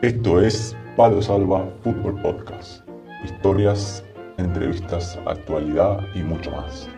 [0.00, 2.88] Esto es Palo Salva Fútbol Podcast.
[3.24, 4.04] Historias,
[4.36, 6.88] entrevistas, actualidad y mucho más.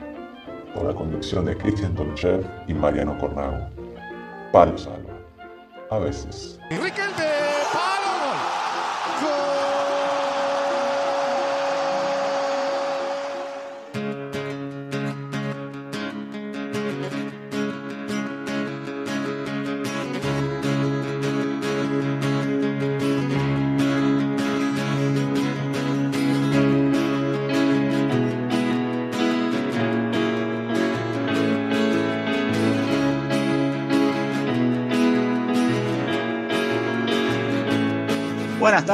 [0.75, 3.71] Por la conducción de Cristian Tonchev y Mariano Cornago.
[4.53, 5.15] Palo Salva.
[5.91, 6.60] A veces.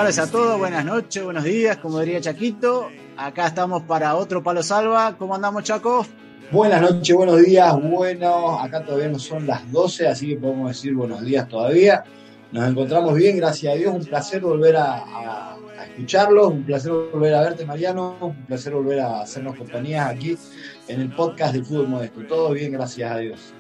[0.06, 2.90] Tardes a todos, buenas noches, buenos días, como diría Chaquito.
[3.16, 5.16] Acá estamos para otro Palo Salva.
[5.18, 6.06] ¿Cómo andamos, Chaco?
[6.52, 7.74] Buenas noches, buenos días.
[7.82, 12.04] Bueno, acá todavía no son las 12, así que podemos decir buenos días todavía.
[12.52, 13.94] Nos encontramos bien, gracias a Dios.
[13.96, 18.74] Un placer volver a, a, a escucharlos, un placer volver a verte, Mariano, un placer
[18.74, 20.38] volver a hacernos compañía aquí
[20.86, 22.20] en el podcast de Fútbol Modesto.
[22.28, 23.54] Todo bien, gracias a Dios.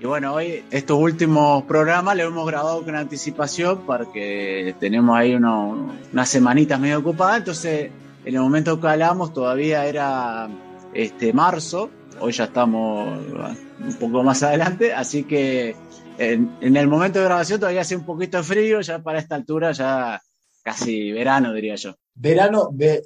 [0.00, 5.94] Y bueno, hoy estos últimos programas los hemos grabado con anticipación porque tenemos ahí uno,
[6.10, 7.90] unas semanitas medio ocupadas, entonces
[8.24, 10.48] en el momento que hablamos todavía era
[10.94, 13.18] este marzo, hoy ya estamos
[13.78, 15.76] un poco más adelante, así que
[16.16, 19.72] en, el momento de grabación todavía hace un poquito de frío, ya para esta altura
[19.72, 20.22] ya
[20.62, 21.94] casi verano diría yo.
[22.14, 23.02] Verano, ve,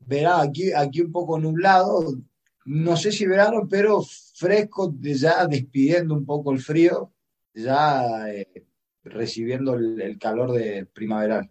[0.00, 2.16] verá, aquí, aquí un poco nublado,
[2.64, 4.02] no sé si verano, pero
[4.34, 7.12] fresco, ya despidiendo un poco el frío,
[7.54, 8.66] ya eh,
[9.02, 11.50] recibiendo el, calor de primaveral.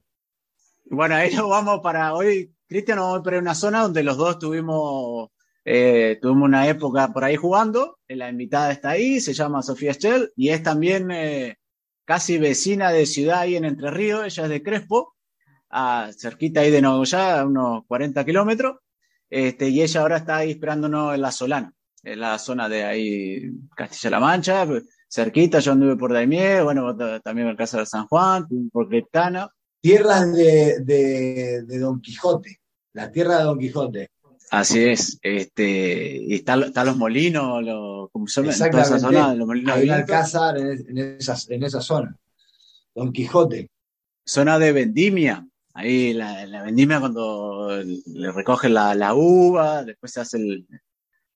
[0.86, 4.40] Bueno, ahí nos vamos para hoy, Cristian, nos vamos para una zona donde los dos
[4.40, 5.30] tuvimos,
[5.64, 10.32] eh, tuvimos una época por ahí jugando, la invitada está ahí, se llama Sofía Schell
[10.36, 11.58] y es también eh,
[12.06, 15.16] casi vecina de ciudad ahí en Entre Ríos, ella es de Crespo,
[15.70, 18.78] a, cerquita ahí de Nogoyá, a unos 40 kilómetros,
[19.34, 21.74] este, y ella ahora está ahí esperándonos en la Solana,
[22.04, 24.68] en la zona de ahí Castilla-La Mancha,
[25.10, 29.50] cerquita, yo anduve por Daimiel, bueno, también por Casa de San Juan, por Criptana.
[29.82, 32.62] Tierras de, de, de, Don Quijote,
[32.94, 34.12] la tierra de Don Quijote.
[34.52, 38.54] Así es, este, y están está los molinos, los, ¿cómo se llama?
[38.54, 42.16] En toda esa zona, los molinos Hay un alcázar en, en, esa, en esa zona,
[42.94, 43.72] Don Quijote.
[44.24, 50.22] Zona de vendimia, ahí la, la vendimia cuando le recogen la, la, uva, después se
[50.22, 50.68] hace el,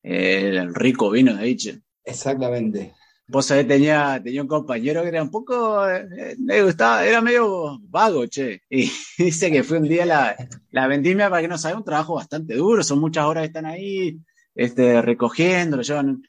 [0.03, 1.57] el rico vino de ahí.
[2.03, 2.93] Exactamente.
[3.29, 7.77] Vos sabés, tenía, tenía un compañero que era un poco, eh, le gustaba, era medio
[7.81, 8.61] vago, che.
[8.69, 10.35] Y dice que fue un día la,
[10.71, 13.65] la vendimia, para que no sabe, un trabajo bastante duro, son muchas horas que están
[13.65, 14.17] ahí,
[14.55, 16.21] este, recogiendo, lo llevan.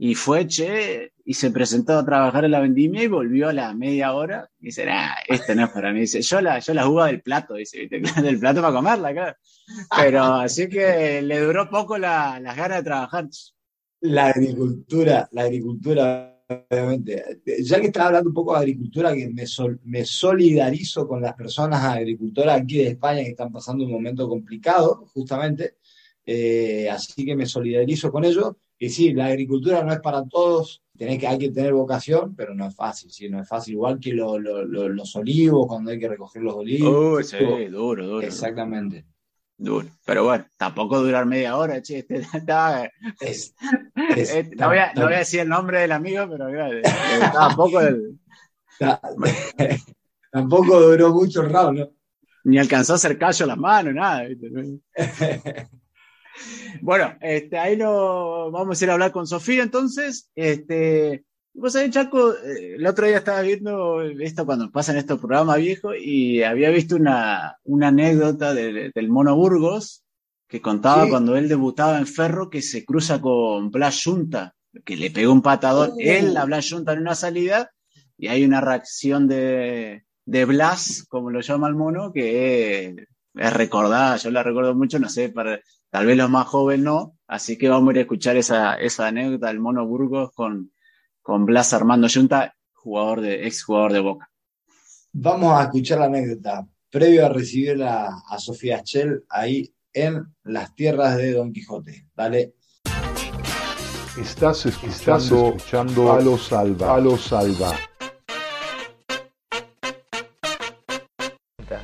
[0.00, 3.74] Y fue, che, y se presentó a trabajar en la vendimia y volvió a la
[3.74, 4.48] media hora.
[4.60, 6.00] Y dice, ah, esto no es para mí.
[6.00, 7.88] Dice, yo la, yo la uva del plato, dice,
[8.22, 9.36] del plato para comerla, claro.
[9.96, 13.28] Pero así que le duró poco la, las ganas de trabajar.
[14.00, 17.40] La agricultura, la agricultura, obviamente.
[17.60, 19.44] Ya que estaba hablando un poco de agricultura, que me,
[19.82, 25.06] me solidarizo con las personas agricultoras aquí de España que están pasando un momento complicado,
[25.12, 25.74] justamente.
[26.24, 28.54] Eh, así que me solidarizo con ellos.
[28.78, 32.54] Y sí, la agricultura no es para todos, tenés que, hay que tener vocación, pero
[32.54, 33.74] no es fácil, sí, no es fácil.
[33.74, 37.16] Igual que lo, lo, lo, los olivos, cuando hay que recoger los olivos.
[37.18, 37.36] Uy, sí,
[37.66, 38.26] duro, duro.
[38.26, 39.04] Exactamente.
[39.56, 39.88] Duro.
[40.04, 41.98] Pero bueno, tampoco durar media hora, che.
[41.98, 42.84] Este, estaba,
[43.20, 43.54] es,
[44.16, 46.46] es, este, no, voy a, no, voy a, decir el nombre del amigo, pero
[47.32, 48.18] tampoco el...
[50.30, 51.90] tampoco duró mucho el round, ¿no?
[52.44, 54.28] Ni alcanzó a hacer callo las manos, nada.
[56.80, 60.30] bueno, este, ahí lo vamos a ir a hablar con Sofía entonces.
[60.34, 65.94] Este, vos sabés, Chaco, el otro día estaba viendo esto cuando pasan estos programas viejos
[66.00, 70.04] y había visto una, una anécdota de, del Mono Burgos
[70.48, 71.10] que contaba sí.
[71.10, 75.42] cuando él debutaba en Ferro que se cruza con Blas Junta, que le pegó un
[75.42, 75.96] patador, uh.
[75.98, 77.70] él a Blas Junta en una salida
[78.16, 84.16] y hay una reacción de, de Blas, como lo llama el mono, que es, recordada,
[84.16, 85.60] yo la recuerdo mucho, no sé, para,
[85.90, 89.06] tal vez los más jóvenes no, así que vamos a ir a escuchar esa, esa
[89.06, 90.72] anécdota del mono Burgos con,
[91.22, 94.30] con Blas Armando Junta, jugador de, ex jugador de Boca.
[95.12, 96.66] Vamos a escuchar la anécdota.
[96.90, 102.08] Previo a recibir a, a Sofía Schell ahí en las tierras de Don Quijote.
[102.14, 102.54] Dale.
[104.20, 106.86] Estás escuchando, escuchando Palo Salva.
[106.88, 107.72] Palo Salva.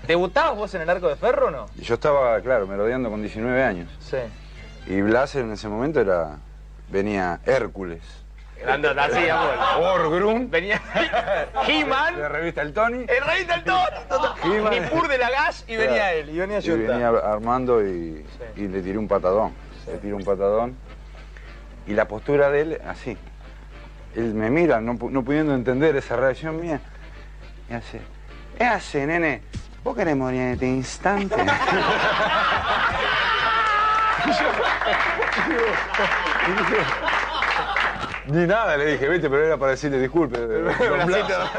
[0.06, 1.66] ¿Debutabas vos en el arco de ferro o no?
[1.76, 3.88] Yo estaba, claro, merodeando con 19 años.
[4.00, 4.18] Sí.
[4.86, 6.36] Y Blas en ese momento era.
[6.88, 8.02] venía Hércules.
[8.60, 9.54] Grandota, así, amor.
[10.00, 10.48] Orgrum.
[10.50, 10.80] Venía
[11.68, 12.98] He-Man, De revista El Tony.
[13.08, 13.84] el rey del Tony,
[14.56, 14.72] He-Man.
[14.82, 16.30] Nippur de la Gas y venía él.
[16.30, 17.08] Y venía Y venía.
[17.08, 18.24] Armando y,
[18.56, 19.52] y le tiré un patadón.
[19.86, 20.76] Le tiré un patadón.
[21.86, 23.18] Y la postura de él, así.
[24.14, 26.80] Él me mira, no, no pudiendo entender esa reacción mía.
[27.68, 28.00] Y hace,
[28.56, 29.42] ¿qué hace, nene?
[29.84, 31.36] ¿Vos querés morir en este instante?
[38.28, 40.38] Ni nada le dije, viste, pero era para decirle disculpe.
[40.46, 41.50] Blas.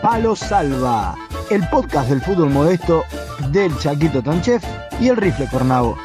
[0.00, 1.16] Palo Salva,
[1.50, 3.04] el podcast del fútbol modesto
[3.48, 4.62] del Chaquito Tanchef
[5.00, 5.98] y el Rifle Cornavo.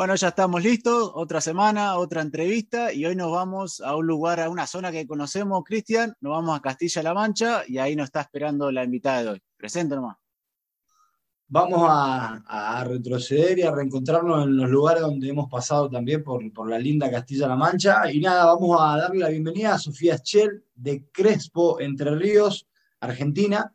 [0.00, 4.40] Bueno, ya estamos listos, otra semana, otra entrevista y hoy nos vamos a un lugar,
[4.40, 8.22] a una zona que conocemos, Cristian, nos vamos a Castilla-La Mancha y ahí nos está
[8.22, 9.42] esperando la invitada de hoy.
[9.58, 10.16] Presente nomás.
[11.48, 16.70] Vamos a, retroceder y a reencontrarnos en los lugares donde hemos pasado también por, por
[16.70, 18.10] la linda Castilla-La Mancha.
[18.10, 22.66] Y nada, vamos a darle la bienvenida a Sofía Schell de Crespo, Entre Ríos,
[23.00, 23.70] Argentina.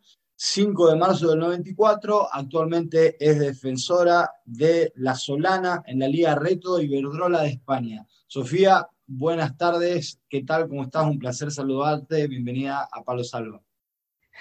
[0.48, 6.80] 5 de marzo del 94, actualmente es defensora de la Solana en la Liga Reto
[6.80, 8.06] Iberdrola de España.
[8.28, 10.70] Sofía, buenas tardes, ¿qué tal?
[10.70, 11.04] ¿Cómo estás?
[11.08, 13.60] Un placer saludarte, bienvenida a Palo Salva.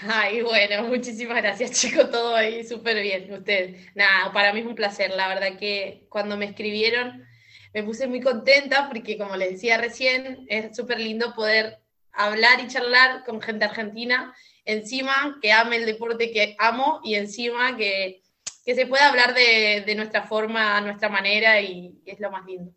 [0.03, 3.91] Ay, bueno, muchísimas gracias, chicos, todo ahí súper bien, ustedes.
[3.95, 7.25] Nada, para mí es un placer, la verdad que cuando me escribieron
[7.73, 11.81] me puse muy contenta porque, como les decía recién, es súper lindo poder
[12.13, 14.35] hablar y charlar con gente argentina,
[14.65, 18.23] encima que ame el deporte que amo y encima que,
[18.65, 22.73] que se pueda hablar de, de nuestra forma, nuestra manera y es lo más lindo.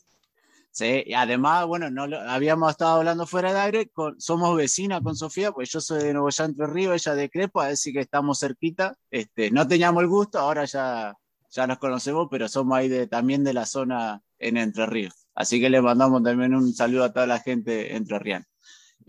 [0.71, 5.15] Sí, y además, bueno, no habíamos estado hablando fuera de aire, con- somos vecinas con
[5.15, 8.39] Sofía, pues yo soy de Nuevo Ya Entre Ríos, ella de Crepa, así que estamos
[8.39, 8.95] cerquita.
[9.09, 11.15] Este, no teníamos el gusto, ahora ya,
[11.49, 15.15] ya nos conocemos, pero somos ahí de, también de la zona en Entre Ríos.
[15.33, 18.45] Así que le mandamos también un saludo a toda la gente entrerriana.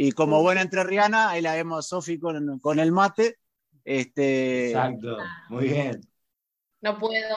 [0.00, 3.38] Y como buena entrerriana, ahí la vemos a Sofi con, con el mate.
[3.84, 5.16] Este, Exacto,
[5.48, 6.00] muy bien.
[6.80, 7.36] No puedo,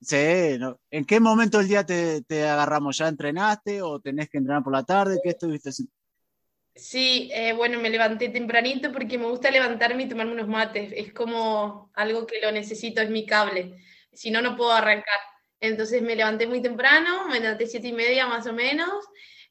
[0.00, 0.80] Sí, no.
[0.90, 2.98] ¿En qué momento del día te, te agarramos?
[2.98, 5.20] ¿Ya entrenaste o tenés que entrenar por la tarde?
[5.22, 5.92] ¿Qué estuviste haciendo?
[6.74, 10.92] Sí, eh, bueno, me levanté tempranito porque me gusta levantarme y tomarme unos mates.
[10.96, 13.78] Es como algo que lo necesito, es mi cable.
[14.12, 15.20] Si no, no puedo arrancar.
[15.60, 19.04] Entonces me levanté muy temprano, me levanté siete y media más o menos,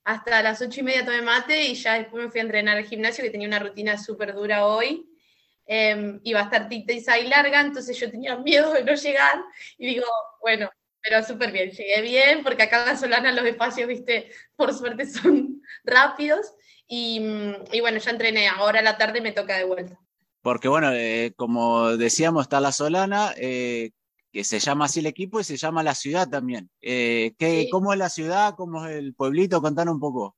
[0.08, 2.86] hasta las ocho y media tomé mate y ya después me fui a entrenar al
[2.86, 5.06] gimnasio, que tenía una rutina súper dura hoy.
[5.66, 9.44] Eh, iba a estar tita y larga, entonces yo tenía miedo de no llegar
[9.78, 10.06] y digo,
[10.40, 10.70] bueno,
[11.02, 15.06] pero súper bien, llegué bien, porque acá en la Solana los espacios, viste, por suerte
[15.06, 16.54] son rápidos.
[16.88, 20.00] Y, mm, y bueno, ya entrené, ahora a la tarde me toca de vuelta.
[20.42, 23.92] Porque bueno, eh, como decíamos, está la Solana, eh,
[24.38, 26.70] que se llama así el equipo y se llama la ciudad también.
[26.80, 27.70] Eh, ¿qué- Sí.
[27.72, 28.54] ¿Cómo es la ciudad?
[28.56, 29.64] ¿Cómo es el pueblito?
[29.64, 30.36] Contanos un poco.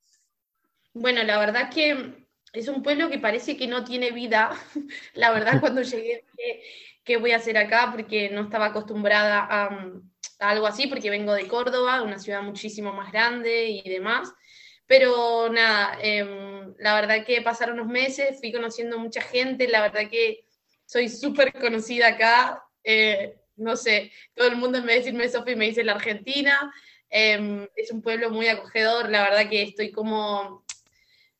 [0.93, 4.51] Bueno, la verdad que es un pueblo que parece que no tiene vida.
[5.15, 6.61] La verdad, cuando llegué, dije,
[7.03, 7.89] ¿qué voy a hacer acá?
[7.91, 12.93] Porque no estaba acostumbrada a, a algo así, porque vengo de Córdoba, una ciudad muchísimo
[12.93, 14.31] más grande y demás.
[14.87, 20.09] Pero nada, em, la verdad que pasaron unos meses, fui conociendo mucha gente, la verdad
[20.09, 20.45] que
[20.85, 22.63] soy súper conocida acá.
[22.81, 26.73] eh, no sé, todo el mundo en vez de decirme Sofi me dice la Argentina.
[27.09, 30.63] Em, es un pueblo muy acogedor, la verdad que estoy como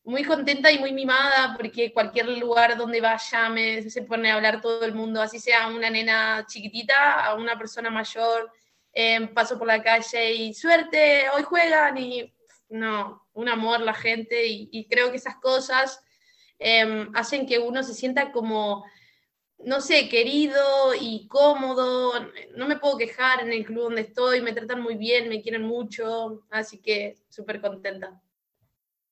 [0.04, 4.62] muy contenta y muy mimada porque cualquier lugar donde vaya me, se pone a hablar
[4.62, 8.52] todo el mundo, así sea una nena chiquitita, a una persona mayor,
[8.92, 12.34] eh, paso por la calle y suerte, hoy juegan y
[12.70, 16.02] no, un amor la gente y, creo que esas cosas
[16.58, 18.86] eh, hacen que uno se sienta como,
[19.66, 22.14] no sé, querido y cómodo,
[22.56, 25.64] no me puedo quejar en el club donde estoy, me tratan muy bien, me quieren
[25.64, 28.22] mucho, así que súper contenta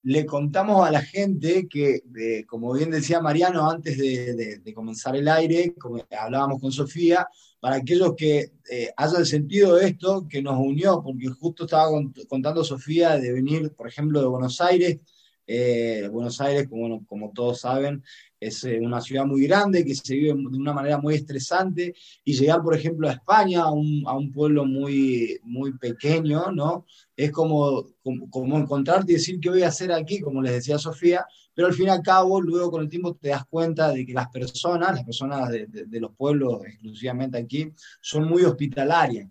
[0.08, 2.02] le contamos a la gente que,
[2.48, 7.28] como bien decía Mariano antes de, comenzar el aire, como hablábamos con Sofía,
[7.60, 11.90] para aquellos que eh, hayan sentido esto, que nos unió, porque justo estaba
[12.30, 15.00] contando Sofía de venir, por ejemplo, de Buenos Aires.
[15.46, 18.02] Eh, Buenos Aires, como, como todos saben,
[18.40, 22.34] es eh, una ciudad muy grande que se vive de una manera muy estresante y
[22.34, 26.86] llegar, por ejemplo, a España, a un, a un pueblo muy, muy pequeño, ¿no?
[27.16, 30.78] Es como, como, como, encontrarte y decir qué voy a hacer aquí, como les decía
[30.78, 34.06] Sofía, pero al fin y al cabo, luego con el tiempo te das cuenta de
[34.06, 39.28] que las personas, las personas de, de, de los pueblos exclusivamente aquí, son muy hospitalarias.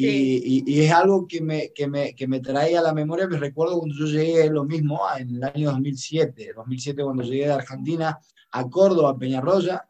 [0.00, 3.26] Y, y, y, es algo que me, que, me, que me trae a la memoria,
[3.28, 7.52] me recuerdo cuando yo llegué lo mismo en el año 2007, 2007 cuando llegué de
[7.52, 8.18] Argentina
[8.52, 9.88] a Córdoba, a Peñarroya,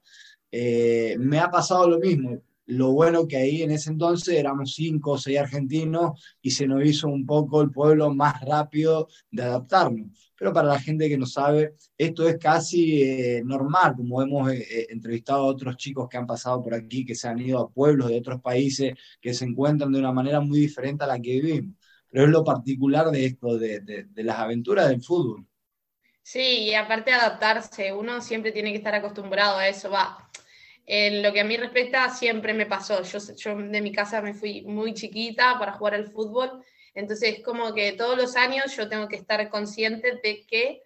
[0.51, 2.43] eh, me ha pasado lo mismo.
[2.67, 6.85] Lo bueno que ahí en ese entonces éramos cinco o seis argentinos y se nos
[6.85, 10.30] hizo un poco el pueblo más rápido de adaptarnos.
[10.41, 14.67] Pero para la gente que no sabe, esto es casi eh, normal, como hemos eh,
[14.71, 17.69] eh, entrevistado a otros chicos que han pasado por aquí, que se han ido a
[17.69, 21.33] pueblos de otros países, que se encuentran de una manera muy diferente a la que
[21.33, 21.77] vivimos.
[22.09, 25.47] Pero es lo particular de esto, de, las aventuras del fútbol.
[26.23, 29.91] Sí, y aparte de adaptarse, uno siempre tiene que estar acostumbrado a eso.
[30.87, 33.03] En lo que a mí respecta, siempre me pasó.
[33.03, 37.75] Yo, yo de mi casa me fui muy chiquita para jugar al fútbol, entonces como
[37.75, 40.83] que todos los años yo tengo que estar consciente de que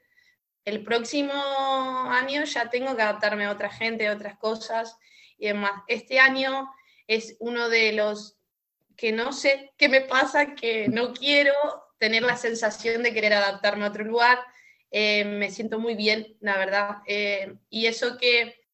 [0.65, 4.97] el próximo año ya tengo que adaptarme a otra gente, a otras cosas
[5.39, 5.83] y demás.
[5.89, 6.71] Este año
[7.07, 8.39] es uno de los
[8.97, 11.53] que no sé qué me pasa, que no quiero
[11.99, 14.39] tener la sensación de querer adaptarme a otro lugar.
[14.91, 16.99] Eh, me siento muy bien, la verdad.
[17.07, 18.65] Eh, y eso que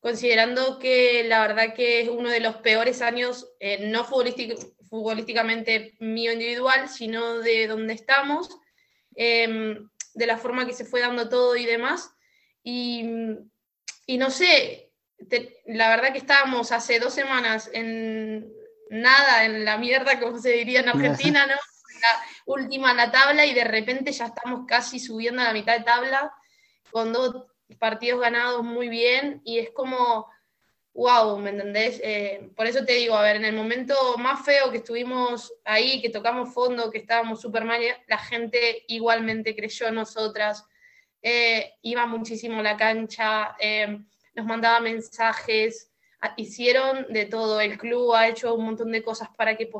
[0.00, 4.58] considerando que la verdad que es uno de los peores años, eh, no futbolístic,
[4.92, 8.50] futbolísticamente mío individual, sino de donde estamos,
[9.16, 9.78] eh,
[10.12, 12.14] de la forma que se fue dando todo y demás.
[12.62, 13.08] Y,
[14.04, 14.92] y no sé,
[15.30, 18.52] te, la verdad que estábamos hace dos semanas en
[18.90, 21.54] nada, en la mierda, como se diría en Argentina, ¿no?
[21.54, 25.78] La última en la tabla y de repente ya estamos casi subiendo a la mitad
[25.78, 26.34] de tabla
[26.90, 27.46] con dos
[27.78, 30.28] partidos ganados muy bien y es como,
[30.94, 32.00] wow, ¿me entendés?
[32.04, 36.02] Eh, por eso te digo, a ver, en el momento más feo que estuvimos ahí,
[36.02, 40.64] que tocamos fondo, que estábamos súper mal, la gente igualmente creyó en nosotras,
[41.22, 43.98] eh, iba muchísimo a la cancha, eh,
[44.34, 45.90] nos mandaba mensajes,
[46.36, 49.70] hicieron de todo, el club ha hecho un montón de cosas para que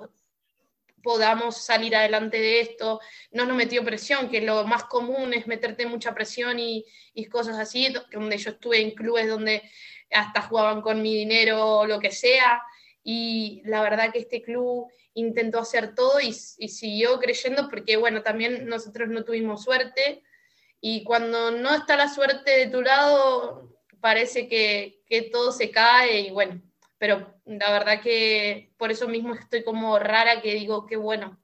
[1.03, 3.01] podamos salir adelante de esto,
[3.33, 7.59] no nos metió presión, que lo más común es meterte mucha presión y, y, cosas
[7.59, 9.63] así, donde yo estuve en clubes donde
[10.13, 12.63] hasta jugaban con mi dinero o lo que sea,
[13.05, 18.67] y la verdad que este club intentó hacer todo y, siguió creyendo porque, bueno, también
[18.67, 20.23] nosotros no tuvimos suerte,
[20.81, 26.21] y cuando no está la suerte de tu lado, parece que, que todo se cae
[26.21, 26.61] y bueno,
[26.99, 31.42] pero la verdad que por eso mismo estoy como rara que digo, qué bueno.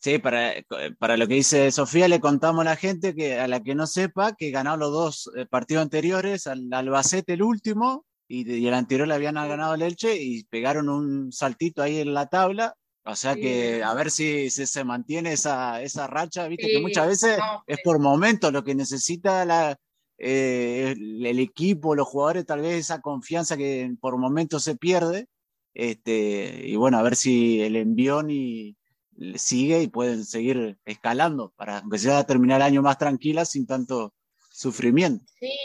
[0.00, 0.54] Sí, para,
[0.98, 3.86] para lo que dice Sofía, le contamos a la gente que a la que no
[3.86, 8.74] sepa que ganó los dos eh, partidos anteriores, al Albacete el último, y, y el
[8.74, 12.74] anterior le habían ganado el Elche y pegaron un saltito ahí en la tabla.
[13.04, 13.40] O sea sí.
[13.40, 16.72] que a ver si, si, se mantiene esa, esa racha, viste sí.
[16.74, 19.76] que muchas veces no, es por momentos lo que necesita la,
[20.18, 25.26] eh, el equipo, los jugadores, tal vez esa confianza que por momentos se pierde.
[25.74, 28.76] Este, y bueno, a ver si el envión y
[29.36, 34.14] sigue y pueden seguir escalando para que sea terminar el año más tranquila sin tanto
[34.50, 35.24] sufrimiento.
[35.38, 35.56] Sí,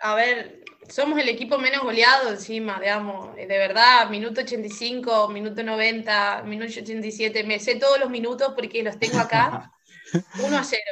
[0.00, 6.42] a ver, somos el equipo menos goleado encima, digamos, de verdad, minuto 85, minuto 90,
[6.44, 9.72] minuto 87, me sé todos los minutos porque los tengo acá,
[10.44, 10.82] 1 a 0,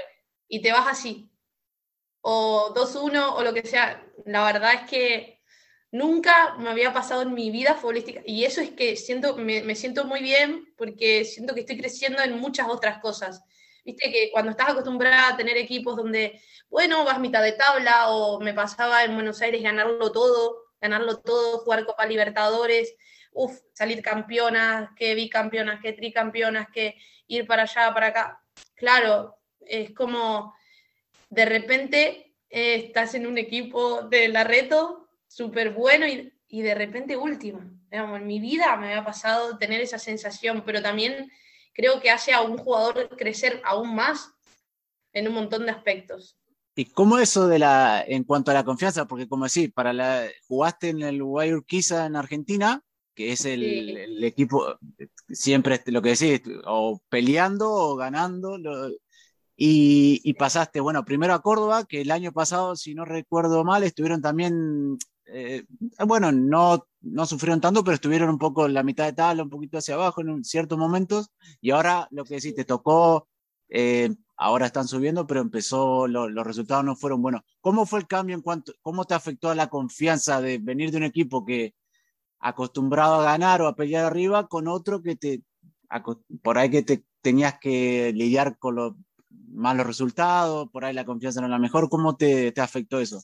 [0.49, 1.31] y te vas así,
[2.21, 4.03] o 2-1 o lo que sea.
[4.25, 5.36] La verdad es que
[5.97, 9.75] nunca me había pasado en mi vida futbolística y eso es que siento, me, me,
[9.75, 13.43] siento muy bien porque siento que estoy creciendo en muchas otras cosas.
[13.85, 18.41] Viste que cuando estás acostumbrada a tener equipos donde, bueno, vas mitad de tabla o
[18.41, 22.95] me pasaba en Buenos Aires ganarlo todo, ganarlo todo, jugar Copa Libertadores,
[23.33, 28.43] uff, salir campeonas, que bicampeonas, que tricampeonas, que ir para allá, para acá.
[28.75, 30.55] Claro, es como
[31.31, 35.06] de repente eh, estás en un equipo de la reto
[35.37, 37.61] súper bueno y, y, de repente último.
[37.91, 41.31] Digamos, en mi vida me había pasado tener esa sensación, pero también
[41.75, 44.33] creo que hace a un jugador crecer aún más
[45.13, 46.39] en un montón de aspectos.
[46.75, 49.07] ¿Y cómo eso de la, en cuanto a la confianza?
[49.07, 52.83] Porque como decir, para la, jugaste en el Guayurquiza en Argentina,
[53.15, 53.91] que es el, sí.
[53.91, 54.79] el, equipo,
[55.29, 58.89] siempre lo que decís, o peleando o ganando, lo,
[59.59, 63.83] y, y, pasaste, bueno, primero a Córdoba, que el año pasado, si no recuerdo mal,
[63.85, 65.65] estuvieron también, eh,
[66.07, 69.51] bueno, no, no sufrieron tanto, pero estuvieron un poco en la mitad de tabla, un
[69.51, 71.31] poquito hacia abajo en ciertos momentos,
[71.61, 73.29] y ahora lo que decís, te tocó,
[73.69, 77.43] eh, ahora están subiendo, pero empezó, lo, los resultados no fueron buenos.
[77.61, 80.99] ¿Cómo fue el cambio en cuanto, cómo te afectó a la confianza de venir de
[80.99, 81.75] un equipo que
[82.39, 85.43] acostumbrado a ganar o a pelear arriba con otro que te,
[86.43, 88.95] por ahí que te tenías que lidiar con los
[89.49, 91.89] malos resultados, por ahí la confianza no es la mejor.
[91.89, 93.23] ¿Cómo te, te afectó eso?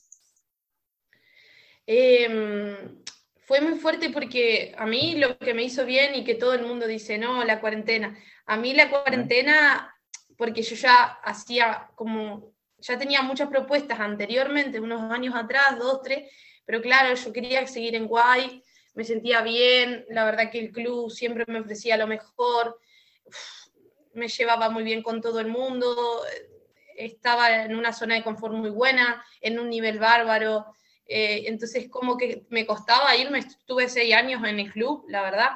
[1.85, 3.03] Eh,
[3.45, 6.65] fue muy fuerte porque a mí lo que me hizo bien y que todo el
[6.65, 8.17] mundo dice, no, la cuarentena.
[8.45, 9.93] A mí la cuarentena,
[10.37, 16.31] porque yo ya hacía como, ya tenía muchas propuestas anteriormente, unos años atrás, dos, tres,
[16.65, 18.63] pero claro, yo quería seguir en Guay,
[18.93, 22.79] me sentía bien, la verdad que el club siempre me ofrecía lo mejor,
[23.25, 23.67] Uf,
[24.13, 26.23] me llevaba muy bien con todo el mundo,
[26.95, 30.75] estaba en una zona de confort muy buena, en un nivel bárbaro,
[31.05, 35.51] eh, entonces como que me costaba irme, estuve seis años en el club, la verdad,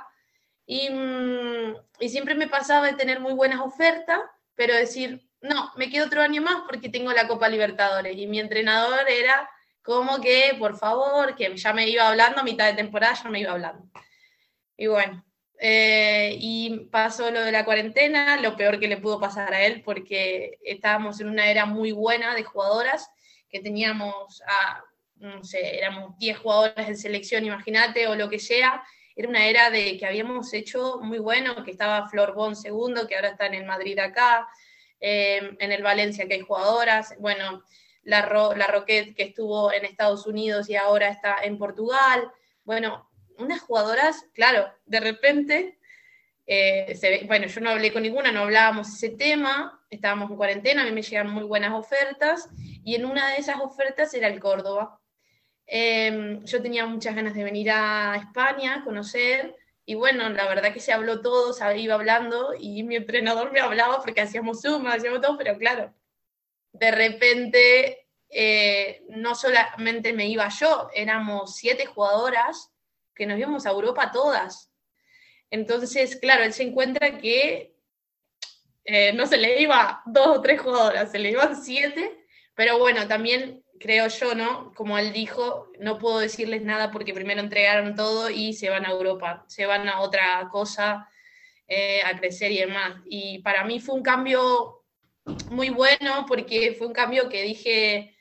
[0.66, 4.20] y, mm, y siempre me pasaba de tener muy buenas ofertas,
[4.56, 8.40] pero decir, no, me quedo otro año más porque tengo la Copa Libertadores, y mi
[8.40, 9.50] entrenador era
[9.82, 13.40] como que, por favor, que ya me iba hablando, a mitad de temporada ya me
[13.40, 13.90] iba hablando.
[14.76, 15.26] Y bueno,
[15.60, 19.82] eh, y pasó lo de la cuarentena, lo peor que le pudo pasar a él,
[19.84, 23.10] porque estábamos en una era muy buena de jugadoras,
[23.50, 24.84] que teníamos, a,
[25.20, 28.84] no sé, éramos 10 jugadoras en selección, imagínate, o lo que sea.
[29.16, 33.16] Era una era de que habíamos hecho muy bueno, que estaba Flor Bon segundo, que
[33.16, 34.48] ahora está en el Madrid acá,
[35.00, 37.64] eh, en el Valencia que hay jugadoras, bueno,
[38.04, 42.32] la, Ro, la Roquette que estuvo en Estados Unidos y ahora está en Portugal.
[42.64, 45.78] Bueno, unas jugadoras, claro, de repente,
[46.46, 50.86] eh, bueno, yo no hablé con ninguna, no hablábamos ese tema, estábamos en cuarentena, a
[50.86, 55.00] mí me llegan muy buenas ofertas y en una de esas ofertas era el Córdoba.
[55.68, 59.56] Eh, yo tenía muchas ganas de venir a España, conocer,
[59.90, 63.62] y bueno, la verdad que se habló todo, se iba hablando y mi entrenador me
[63.62, 65.94] hablaba porque hacíamos Zoom, hacíamos todo, pero claro,
[66.74, 72.70] de repente eh, no solamente me iba yo, éramos siete jugadoras
[73.16, 74.74] que nos íbamos a Europa todas.
[75.50, 77.74] Entonces, claro, él se encuentra que
[78.84, 83.08] eh, no se le iba dos o tres jugadoras, se le iban siete, pero bueno,
[83.08, 84.74] también creo yo, ¿no?
[84.74, 88.92] Como él dijo, no puedo decirles nada porque primero entregaron todo y se van a
[88.92, 91.10] Europa, se van a otra cosa,
[91.68, 93.02] eh, a crecer y demás.
[93.06, 94.84] Y para mí fue un cambio
[95.50, 98.16] muy bueno porque fue un cambio que dije,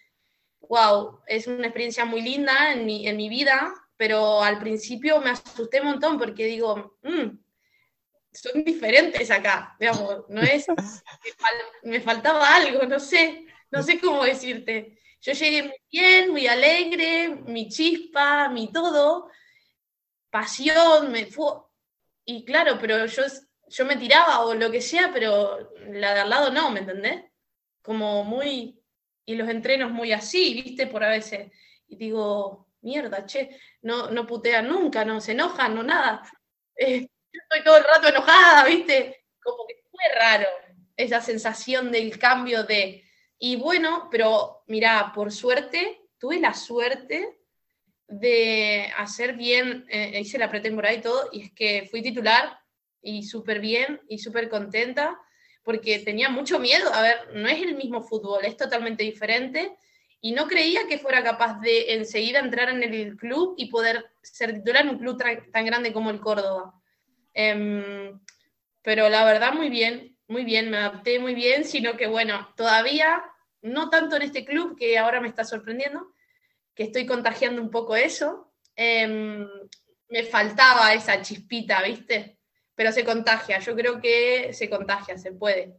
[0.60, 5.30] wow, es una experiencia muy linda en mi, en mi vida, pero al principio me
[5.30, 7.38] asusté un montón porque digo, mmm,
[8.32, 14.24] son diferentes acá, digamos, no es, me, me faltaba algo, no sé, no sé cómo
[14.24, 14.95] decirte.
[15.20, 19.30] Yo llegué muy bien, muy alegre, mi chispa, mi todo,
[20.30, 21.52] pasión, me fue,
[22.24, 23.22] y claro, pero yo
[23.68, 27.24] yo me tiraba o lo que sea, pero la de al lado no, ¿me entendés?
[27.82, 28.80] Como muy,
[29.24, 30.86] y los entrenos muy así, ¿viste?
[30.86, 31.50] Por a veces,
[31.88, 36.22] y digo, mierda, che, no, no putean nunca, no se enojan, no nada.
[36.78, 39.24] Eh, yo estoy todo el rato enojada, ¿viste?
[39.42, 40.46] Como que fue raro
[40.94, 43.05] esa sensación del cambio de,
[43.38, 47.38] y bueno, pero mira, por suerte, tuve la suerte
[48.08, 52.58] de hacer bien, eh, hice la pretemporada y todo, y es que fui titular
[53.02, 55.20] y súper bien y súper contenta
[55.62, 56.92] porque tenía mucho miedo.
[56.94, 59.76] A ver, no es el mismo fútbol, es totalmente diferente
[60.20, 64.54] y no creía que fuera capaz de enseguida entrar en el club y poder ser
[64.54, 65.20] titular en un club
[65.52, 66.72] tan grande como el Córdoba.
[67.34, 68.20] Um,
[68.82, 73.22] pero la verdad, muy bien, muy bien, me adapté muy bien, sino que bueno, todavía
[73.62, 76.12] no tanto en este club que ahora me está sorprendiendo,
[76.74, 78.52] que estoy contagiando un poco eso.
[78.76, 79.46] Um,
[80.08, 82.36] me faltaba esa chispita, ¿viste?
[82.76, 83.58] pero se contagia.
[83.58, 85.74] Yo creo que se contagia, se puede.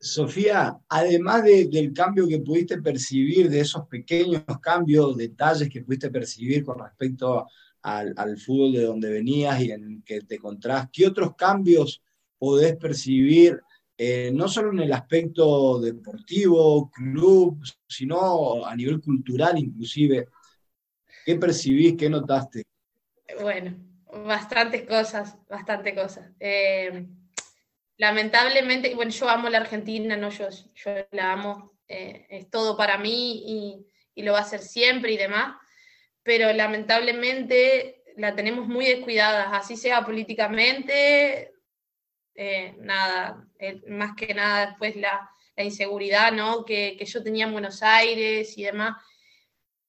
[0.00, 6.10] Sofía, además de, del cambio que pudiste percibir, de esos pequeños cambios, detalles que pudiste
[6.10, 7.46] percibir con respecto
[7.82, 12.02] al, al, fútbol de donde venías y en que te encontrás, ¿qué otros cambios
[12.42, 13.62] podés percibir,
[13.96, 20.26] eh, no solo en el aspecto deportivo, club, sino a nivel cultural inclusive?
[21.24, 22.64] ¿Qué percibís, qué notaste?
[23.40, 23.76] Bueno,
[24.26, 26.32] bastantes cosas, bastantes cosas.
[26.40, 27.06] Eh,
[27.96, 32.98] lamentablemente, bueno, yo amo la Argentina, no, yo, yo la amo, eh, es todo para
[32.98, 35.54] mí y, y, lo va a ser siempre y demás,
[36.24, 41.51] pero lamentablemente la tenemos muy descuidada, así sea políticamente,
[42.34, 43.46] eh, nada,
[43.88, 46.64] más que nada después la, inseguridad ¿no?
[46.64, 48.96] que, que yo tenía en Buenos Aires y demás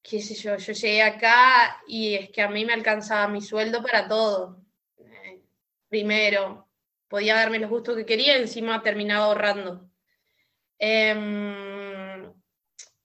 [0.03, 3.81] qué sé yo, yo llegué acá y es que a mí me alcanzaba mi sueldo
[3.81, 4.61] para todo.
[4.97, 5.41] Eh,
[5.87, 6.67] primero,
[7.07, 9.89] podía darme los gustos que quería encima terminaba ahorrando.
[10.77, 12.29] Eh,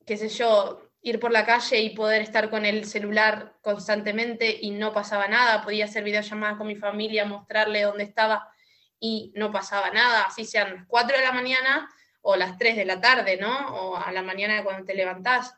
[0.04, 4.72] qué sé yo, ir por la calle y poder estar con el celular constantemente y
[4.72, 5.62] no pasaba nada.
[5.62, 8.52] Podía hacer videollamadas con mi familia, mostrarle dónde estaba
[9.00, 11.88] y no pasaba nada, así sean las 4 de la mañana
[12.22, 13.74] o las 3 de la tarde, ¿no?
[13.76, 15.54] O a la mañana cuando te levantás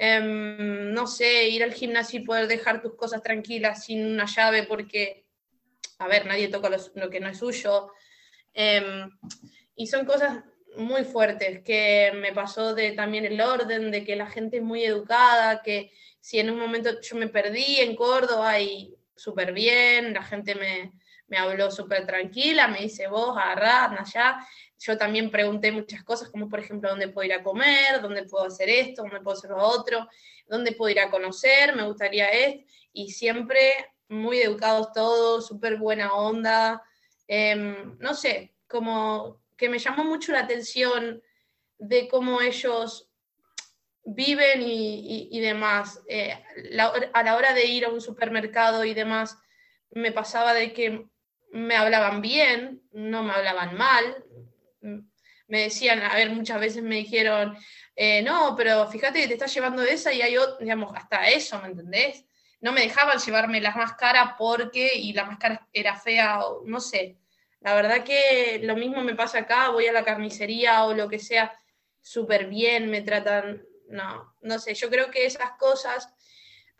[0.00, 4.62] Um, no sé, ir al gimnasio y poder dejar tus cosas tranquilas sin una llave
[4.62, 5.26] porque,
[5.98, 7.92] a ver, nadie toca lo, que no es suyo.
[8.54, 9.10] Um,
[9.76, 10.42] y son cosas
[10.78, 14.84] muy fuertes que me pasó de también el orden, de que la gente es muy
[14.84, 20.22] educada, que si en un momento yo me perdí en Córdoba y súper bien, la
[20.22, 20.92] gente me,
[21.30, 24.46] me habló súper tranquila, me dice vos, agarrá, anda allá.
[24.78, 28.02] Yo también pregunté muchas cosas, como por ejemplo, ¿dónde puedo ir a comer?
[28.02, 29.02] ¿Dónde puedo hacer esto?
[29.02, 30.08] ¿Dónde puedo hacer lo otro?
[30.48, 31.76] ¿Dónde puedo ir a conocer?
[31.76, 32.64] Me gustaría esto.
[32.92, 36.82] Y siempre muy educados todos, súper buena onda.
[37.28, 41.22] Em, no sé, como que me llamó mucho la atención
[41.78, 43.08] de cómo ellos
[44.04, 46.02] viven y, demás.
[46.08, 46.32] Eh,
[47.12, 49.38] a la hora de ir a un supermercado y demás,
[49.90, 51.06] me pasaba de que
[51.52, 54.24] me hablaban bien, no me hablaban mal.
[55.46, 57.56] Me decían, a ver, muchas veces me dijeron,
[57.96, 61.60] eh, no, pero fíjate que te estás llevando esa y hay otro, digamos, hasta eso,
[61.60, 62.24] ¿me entendés?
[62.60, 66.80] No me dejaban llevarme las más caras porque, y la más cara era fea, no
[66.80, 67.16] sé.
[67.60, 71.18] La verdad que lo mismo me pasa acá, voy a la carnicería o lo que
[71.18, 71.52] sea,
[72.00, 76.12] súper bien, me tratan, no, no sé, yo creo que esas cosas,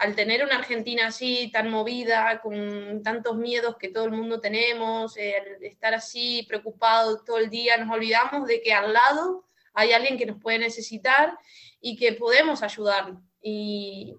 [0.00, 5.14] al tener una Argentina así, tan movida, con tantos miedos que todo el mundo tenemos,
[5.18, 9.92] eh, al estar así preocupados todo el día, nos olvidamos de que al lado hay
[9.92, 11.38] alguien que nos puede necesitar
[11.82, 13.12] y que podemos ayudar.
[13.42, 14.16] Y,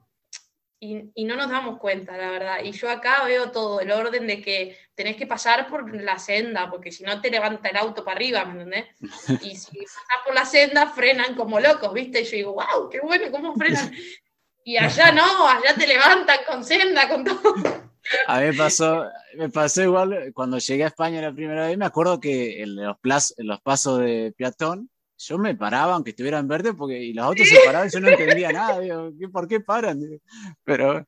[0.79, 2.57] y, y no nos damos cuenta, la verdad.
[2.63, 6.69] Y yo acá veo todo, el orden de que tenés que pasar por la senda,
[6.69, 8.85] porque si no te levanta el auto para arriba, ¿me entendés?
[9.41, 12.21] Y si pasás por la senda, frenan como locos, ¿viste?
[12.21, 13.91] Y yo digo, wow, qué bueno, ¿cómo frenan?
[14.63, 17.41] Y allá no, allá te levantan con senda, con todo.
[18.27, 21.85] A mí me pasó, me pasó igual cuando llegué a España la primera vez, me
[21.85, 26.39] acuerdo que en los, plaz- en los pasos de peatón, yo me paraba aunque estuviera
[26.39, 29.29] en verde porque y los autos se paraban y yo no entendía nada, digo, ¿qué-
[29.29, 29.99] ¿por qué paran?
[30.63, 31.05] Pero,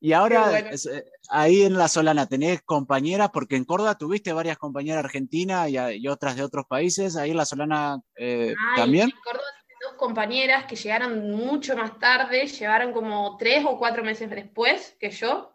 [0.00, 0.68] y ahora bueno.
[0.70, 6.08] eh, ahí en La Solana tenés compañeras, porque en Córdoba tuviste varias compañeras argentinas y,
[6.08, 9.10] otras de otros países, ahí en La Solana eh, Ay, también.
[9.10, 9.44] en Córdoba
[9.82, 15.10] dos compañeras que llegaron mucho más tarde, llegaron como tres o cuatro meses después que
[15.10, 15.52] yo,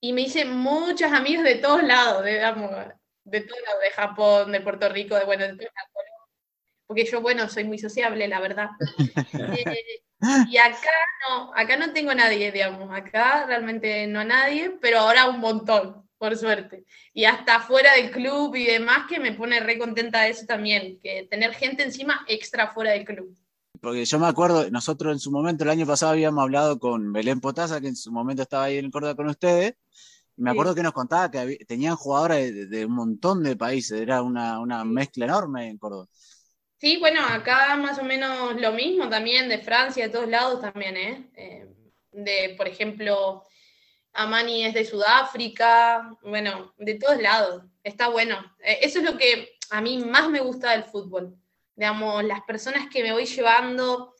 [0.00, 4.60] y me hice muchas amigas de todos lados, de, de todos lados, de Japón, de
[4.60, 5.92] Puerto Rico, de bueno, de todos lados.
[6.86, 8.70] Porque yo, bueno, soy muy sociable, la verdad.
[10.24, 10.88] Eh, y acá
[11.28, 16.08] no, acá no tengo nadie, digamos, acá realmente no a nadie, pero ahora un montón,
[16.22, 16.84] por suerte.
[17.12, 21.00] Y hasta fuera del club y demás, que me pone re contenta de eso también,
[21.02, 23.36] que tener gente encima extra fuera del club.
[23.80, 27.40] Porque yo me acuerdo, nosotros en su momento, el año pasado habíamos hablado con Belén
[27.40, 29.74] Potasa, que en su momento estaba ahí en Córdoba con ustedes,
[30.36, 30.54] y me Sí.
[30.54, 34.22] acuerdo que nos contaba que había- tenían jugadoras de, de un montón de países, era
[34.22, 36.06] una, una mezcla enorme en Córdoba.
[36.78, 40.96] Sí, bueno, acá más o menos lo mismo también, de Francia, de todos lados también,
[40.96, 41.30] ¿eh?
[41.36, 41.66] Eh,
[42.12, 43.42] de, por ejemplo,
[44.12, 48.36] Amani es de Sudáfrica, bueno, de todos lados, está bueno.
[48.62, 51.36] Eh, eso es lo que a mí más me gusta del fútbol,
[51.74, 54.14] digamos, las personas que me voy llevando,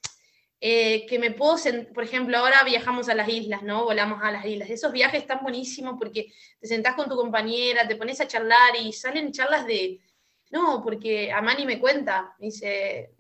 [0.61, 1.57] eh, que me puedo,
[1.92, 3.85] por ejemplo, ahora viajamos a las islas, ¿no?
[3.85, 4.70] Volamos a las islas.
[4.70, 8.92] Esos viajes están buenísimos porque te sentás con tu compañera, te pones a charlar y
[8.92, 10.00] salen charlas de,
[10.50, 13.12] no, porque Amani me cuenta, dice,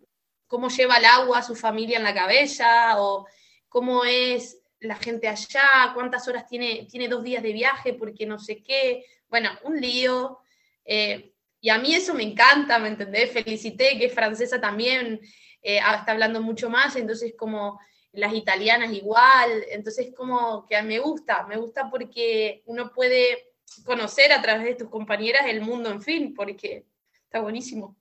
[0.46, 3.26] cómo lleva el agua a su familia en la cabeza, o
[3.68, 8.38] cómo es la gente allá, cuántas horas tiene, tiene dos días de viaje, porque no
[8.38, 9.04] sé qué.
[9.28, 10.38] Bueno, un lío.
[10.84, 11.32] eh,
[11.64, 13.30] y a mí eso me encanta, ¿me entendés?
[13.30, 15.20] Felicité, que es francesa también,
[15.62, 17.78] eh, ah, está hablando mucho más, entonces como
[18.10, 23.52] las italianas igual, entonces como que me gusta, me gusta porque uno puede
[23.84, 26.84] conocer a través de tus compañeras el mundo, en fin, porque
[27.24, 27.96] está buenísimo.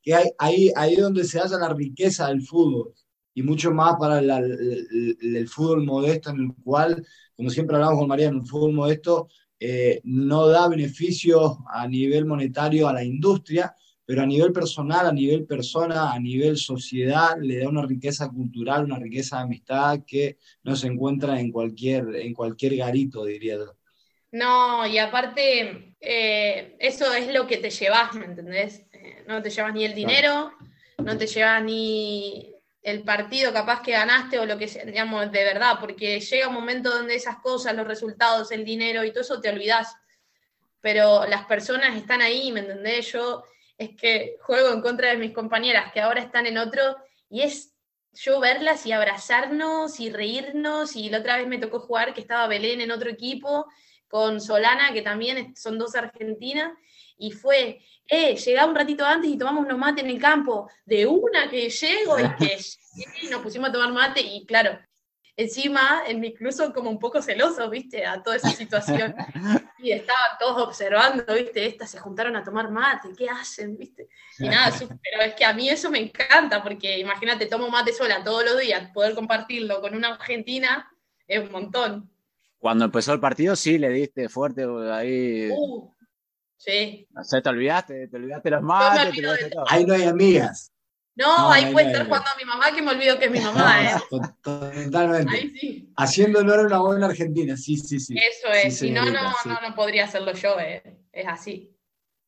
[0.00, 2.94] que hay, ahí, ahí donde se halla la riqueza del fútbol
[3.34, 7.76] y mucho más para la- el, el- el fútbol modesto en el cual, como siempre
[7.76, 12.92] hablamos con María, en un fútbol modesto eh, no da beneficios a nivel monetario a
[12.94, 17.86] la industria, pero a nivel personal, a nivel persona, a nivel sociedad, le da una
[17.86, 23.24] riqueza cultural, una riqueza de amistad que no se encuentra en cualquier, en cualquier garito,
[23.24, 23.76] diría yo.
[24.32, 28.86] No, y aparte, eh, eso es lo que te llevas, ¿me entendés?
[28.92, 30.52] Eh, no te llevas ni el dinero,
[30.98, 35.44] no te llevas ni el partido capaz que ganaste o lo que sea, digamos, de
[35.44, 39.40] verdad, porque llega un momento donde esas cosas, los resultados, el dinero y todo eso
[39.40, 39.94] te olvidás.
[40.80, 43.12] Pero las personas están ahí, ¿me entendés?
[43.12, 43.44] Yo
[43.76, 46.96] es que juego en contra de mis compañeras que ahora están en otro
[47.28, 47.74] y es
[48.12, 52.48] yo verlas y abrazarnos y reírnos y la otra vez me tocó jugar que estaba
[52.48, 53.66] Belén en otro equipo
[54.10, 56.72] con Solana, que también son dos argentinas,
[57.16, 61.06] y fue, eh, llegá un ratito antes y tomamos unos mates en el campo, de
[61.06, 62.58] una que llego y que
[62.94, 64.78] llegué y nos pusimos a tomar mate, y claro,
[65.36, 69.14] encima en mi club son como un poco celosos, viste, a toda esa situación,
[69.78, 74.08] y estaban todos observando, viste, estas se juntaron a tomar mate, ¿qué hacen, viste?
[74.40, 78.24] Y nada, pero es que a mí eso me encanta, porque imagínate, tomo mate sola
[78.24, 80.90] todos los días, poder compartirlo con una argentina
[81.28, 82.10] es un montón.
[82.58, 85.48] Cuando empezó el partido, sí, le diste fuerte ahí.
[85.50, 85.88] Uh,
[86.60, 87.06] sí.
[87.10, 89.64] No sé, te olvidaste, te olvidaste los mates, te olvido olvidaste de todo.
[89.68, 90.72] Ahí no hay amigas.
[91.16, 93.24] No, No, ahí ahí puede no, estar jugando a mi mamá que me olvido que
[93.26, 93.94] es mi mamá, ¿eh?
[94.10, 95.34] To- Totalmente.
[95.36, 95.92] Ahí sí.
[95.96, 98.14] Haciendo honor a una buena Argentina, sí, sí, sí.
[98.16, 98.78] Eso Sí, es.
[98.78, 99.48] si no, no, sí.
[99.48, 100.82] no, no podría hacerlo yo, ¿eh?
[101.12, 101.76] Es así.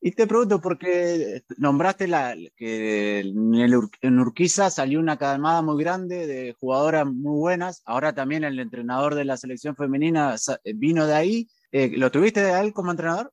[0.04, 5.62] Y te pregunto, porque nombraste la, que en, el Ur- en Urquiza salió una camada
[5.62, 7.82] muy grande de jugadoras muy buenas.
[7.84, 10.34] Ahora también el entrenador de la selección femenina
[10.74, 11.48] vino de ahí.
[11.70, 13.32] Eh, ¿Lo tuviste a él como entrenador?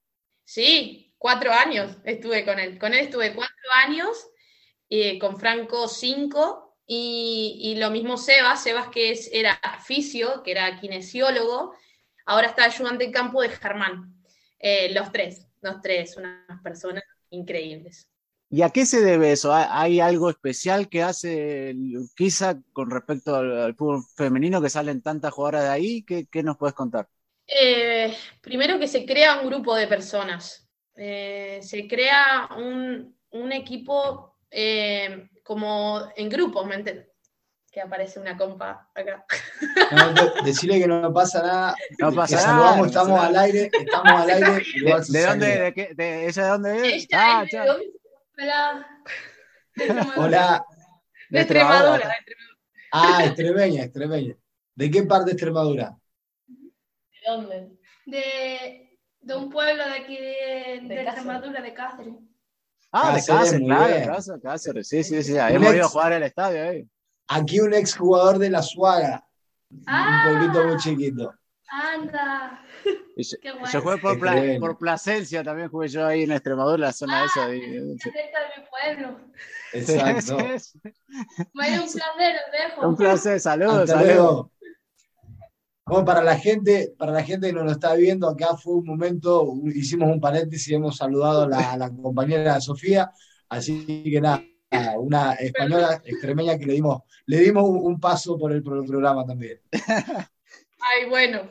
[0.49, 2.79] Sí, cuatro años estuve con él.
[2.79, 4.17] Con él estuve cuatro años,
[4.89, 10.79] eh, con Franco cinco, y, lo mismo Sebas, Sebas que es, era fisio, que era
[10.79, 11.75] kinesiólogo,
[12.25, 14.11] ahora está ayudante en campo de Germán.
[14.57, 18.09] Eh, los tres, los tres, unas personas increíbles.
[18.49, 19.53] ¿Y a qué se debe eso?
[19.53, 25.03] ¿Hay- ¿Hay algo especial que hace el Urquiza con respecto al, fútbol femenino que salen
[25.03, 26.01] tantas jugadoras de ahí?
[26.01, 27.07] ¿Qué, qué nos puedes contar?
[27.51, 30.69] Eh, primero que se crea un grupo de personas.
[30.95, 37.07] Eh, se crea un, un equipo eh, como en grupos, ¿me entiendes?
[37.71, 39.25] Que aparece una compa acá.
[39.91, 41.75] No, de- decirle que no pasa nada.
[41.99, 42.47] No que pasa nada.
[42.47, 43.45] saludamos, no estamos al nada.
[43.45, 44.65] aire, estamos al aire.
[45.09, 45.47] ¿De, dónde?
[45.59, 45.93] ¿De qué?
[45.95, 47.03] ¿De ella de dónde es?
[47.05, 47.07] Ella
[47.39, 47.93] Ah, es ¿dónde?
[48.37, 48.87] Hola.
[49.75, 50.17] De Extremadura.
[50.25, 50.65] Hola.
[51.29, 52.15] De Extremadura.
[52.91, 54.35] Ah, extremeña, extremeña.
[54.75, 55.95] ¿De qué parte de Extremadura?
[57.25, 57.71] ¿De dónde?
[58.05, 60.75] de, de un pueblo de aquí de.
[61.01, 62.13] Extremadura, de Cáceres.
[62.91, 64.07] Ah, de Cáceres, claro, bien.
[64.07, 65.33] Cáceres, Cáceres, sí, sí, sí.
[65.33, 66.87] Un Hemos ido a ex- jugar al estadio ahí.
[67.27, 69.25] Aquí un exjugador de la Suaga.
[69.85, 70.25] Ah.
[70.31, 71.33] Un pueblito muy chiquito.
[71.71, 72.65] Anda,
[73.15, 73.67] Y yo, qué bueno.
[73.71, 77.47] yo jugué por, Pla- por Plasencia, también jugué yo ahí en Extremadura, la zona esa.
[77.47, 78.67] de- Está cerca de mi
[79.05, 79.19] pueblo.
[79.73, 80.37] Exacto.
[81.53, 82.87] Un placer, os dejo.
[82.89, 84.15] Un placer, saludos, Hasta saludos.
[84.15, 84.51] luego.
[85.89, 88.85] Bueno, para la gente, para la gente que nos lo está viendo, acá fue un
[88.85, 93.11] momento, hicimos un paréntesis y hemos saludado a la, a la compañera Sofía,
[93.49, 94.43] así que nada,
[94.99, 99.25] una española extremeña que le dimos, le dimos un, paso por el, por el programa
[99.25, 99.59] también.
[100.79, 101.49] Ay, bueno.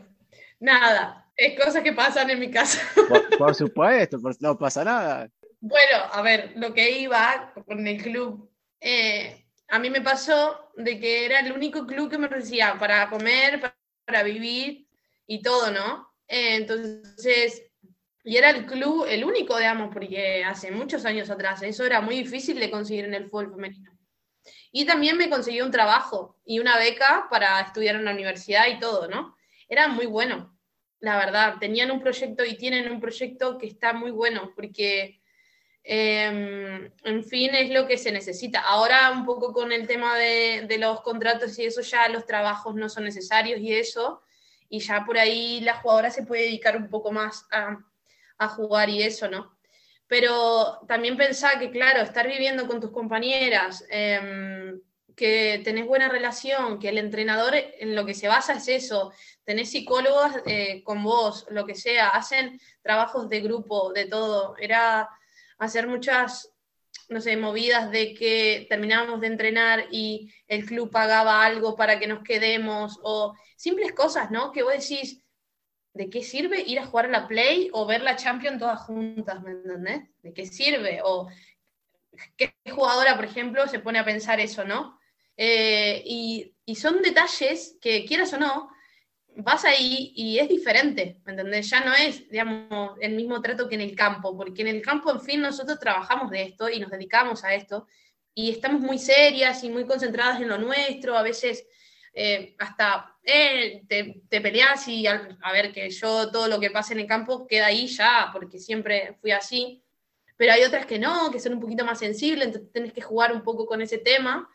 [0.61, 1.27] Nada.
[1.37, 2.81] Es cosas que pasan en mi casa.
[3.09, 5.29] Por, por supuesto, por- no pasa nada.
[5.61, 10.99] Bueno, a ver, lo que iba con el club, eh, a mí me pasó de
[10.99, 13.78] que era el único club que me ofrecía para comer, pa-
[14.09, 14.89] para vivir
[15.27, 16.15] y todo, ¿no?
[16.27, 17.63] Eh, entonces,
[18.25, 22.17] y era el club, el único, digamos, porque hace muchos años atrás eso era muy
[22.17, 23.93] difícil de conseguir en el fútbol femenino.
[24.73, 28.79] Y también me conseguí un trabajo y una beca para estudiar en la universidad y
[28.81, 29.37] todo, ¿no?
[29.69, 30.59] Era muy bueno,
[31.01, 31.57] la verdad.
[31.61, 35.18] Tenían un proyecto y tienen un proyecto que está muy bueno porque
[35.91, 38.61] eh, en fin, es lo que se necesita.
[38.61, 42.75] Ahora un poco con el tema de, de los contratos y eso, ya los trabajos
[42.75, 44.23] no son necesarios y eso,
[44.69, 47.79] y ya por ahí la jugadora se puede dedicar un poco más a,
[48.37, 49.57] a jugar y eso, ¿no?
[50.07, 54.75] Pero también pensar que, claro, estar viviendo con tus compañeras, eh,
[55.17, 59.11] que tenés buena relación, que el entrenador en lo que se basa es eso,
[59.43, 64.55] tenés psicólogos eh, con vos, lo que sea, hacen trabajos de grupo, de todo.
[64.59, 65.09] Era
[65.59, 66.53] hacer muchas,
[67.09, 72.07] no sé, movidas de que terminábamos de entrenar y el club pagaba algo para que
[72.07, 74.53] nos quedemos, o simples cosas, ¿no?
[74.53, 75.23] Que vos decís,
[75.93, 79.43] ¿de qué sirve ir a jugar a la Play o ver la Champions todas juntas,
[79.43, 80.03] ¿me entendés?
[80.23, 81.01] ¿De qué sirve?
[81.05, 81.29] O
[82.37, 84.99] qué jugadora, por ejemplo, se pone a pensar eso, ¿no?
[85.37, 88.71] Eh, y, y son detalles que, quieras o no,
[89.41, 91.71] vas ahí y es diferente, ¿me entendés?
[91.71, 95.11] Ya no es, digamos, el mismo trato que en el campo, porque en el campo,
[95.13, 97.87] en fin, nosotros trabajamos de esto y nos dedicamos a esto
[98.35, 101.67] y estamos muy serias y muy concentradas en lo nuestro, a veces
[102.15, 106.71] eh, hasta eh, te, te peleas y al- a ver que yo todo lo que
[106.71, 109.83] pasa en el campo queda ahí ya, porque siempre fui así,
[110.37, 113.33] pero hay otras que no, que son un poquito más sensibles, entonces tenés que jugar
[113.33, 114.49] un poco con ese tema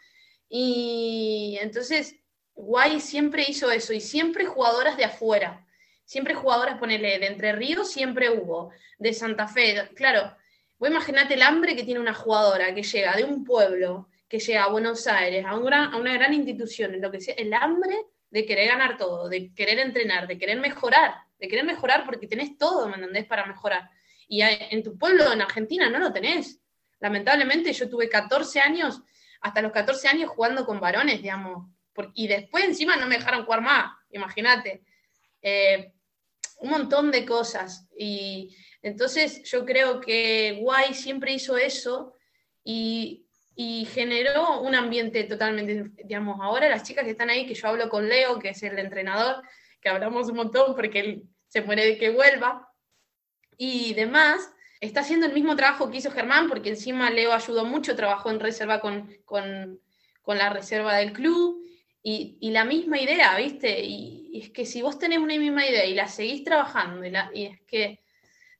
[0.49, 2.15] y entonces
[2.55, 5.65] Guay siempre hizo eso y siempre jugadoras de afuera.
[6.05, 9.89] Siempre jugadoras, ponele, de Entre Ríos siempre hubo, de Santa Fe.
[9.95, 10.35] Claro,
[10.77, 14.63] vos imaginate el hambre que tiene una jugadora que llega de un pueblo, que llega
[14.63, 17.95] a Buenos Aires, a, a una gran institución, en lo que sea, el hambre
[18.33, 22.57] de querer ganar todo, de querer entrenar, de querer mejorar, de querer mejorar porque tenés
[22.57, 23.25] todo, ¿me entendés?
[23.25, 23.89] Para mejorar.
[24.27, 26.59] Y en tu pueblo, en Argentina, no lo tenés.
[26.99, 29.01] Lamentablemente yo tuve 14 años,
[29.41, 31.67] hasta los 14 años jugando con varones, digamos,
[32.13, 34.83] y después encima no me dejaron jugar más, imagínate.
[35.41, 35.93] Eh,
[36.63, 37.87] un montón de cosas.
[37.97, 42.15] Y entonces yo creo que Guay siempre hizo eso
[42.63, 43.25] y,
[43.55, 47.89] y generó un ambiente totalmente, digamos, ahora las chicas que están ahí, que yo hablo
[47.89, 49.43] con Leo, que es el entrenador,
[49.81, 52.69] que hablamos un montón porque él se muere de que vuelva
[53.57, 54.49] y demás.
[54.79, 58.39] Está haciendo el mismo trabajo que hizo Germán, porque encima Leo ayudó mucho, trabajó en
[58.39, 59.79] reserva con, con,
[60.21, 61.63] con la reserva del club,
[62.03, 63.81] y, y, la misma idea, ¿viste?
[63.81, 67.09] Y, y, es que si vos tenés una misma idea y la seguís trabajando, y,
[67.09, 68.01] la, y es que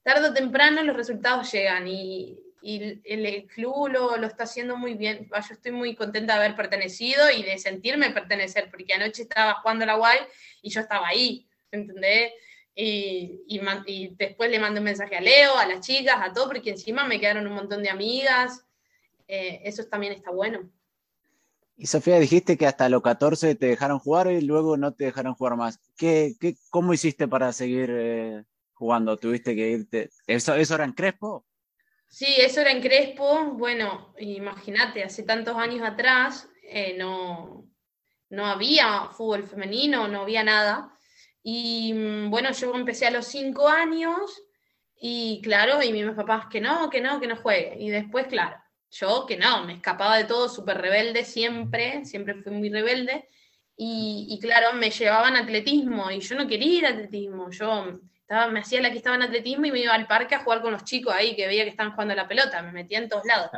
[0.02, 4.94] tarde o temprano los resultados llegan, y, el, el, club lo, lo, está haciendo muy
[4.94, 5.28] bien.
[5.30, 9.86] Yo estoy muy contenta de haber pertenecido y de sentirme pertenecer, porque anoche estaba jugando
[9.86, 10.20] la guay
[10.62, 12.32] y yo estaba ahí, ¿entendés?
[12.76, 17.06] Y, después le mando un mensaje a Leo, a las chicas, a todo, porque encima
[17.06, 18.66] me quedaron un montón de amigas.
[19.28, 20.70] Eh, eso también está bueno.
[21.76, 25.34] Y Sofía, dijiste que hasta los 14 te dejaron jugar y luego no te dejaron
[25.34, 25.80] jugar más.
[25.98, 29.18] ¿Qué, qué, ¿Cómo hiciste para seguir eh, jugando?
[29.18, 30.10] ¿Tuviste que irte?
[30.28, 31.46] ¿Eso, ¿Eso era en Crespo?
[32.08, 33.54] Sí, eso era en Crespo.
[33.54, 37.68] Bueno, imagínate, hace tantos años atrás eh, no,
[38.30, 40.96] no había fútbol femenino, no había nada.
[41.42, 44.44] Y mm, bueno, yo empecé a los cinco años
[44.96, 47.76] y claro, y mis papás que no, que no, que no juegue.
[47.80, 48.63] Y después, claro,
[48.94, 53.28] yo que no, me escapaba de todo, súper rebelde siempre, siempre fui muy rebelde.
[53.76, 57.50] Y, y, claro, me llevaban atletismo y yo no quería ir a atletismo.
[57.50, 60.44] Yo estaba, me hacía la que estaba en atletismo y me iba al parque a
[60.44, 63.00] jugar con los chicos ahí que veía que estaban jugando a la pelota, me metía
[63.00, 63.50] en todos lados.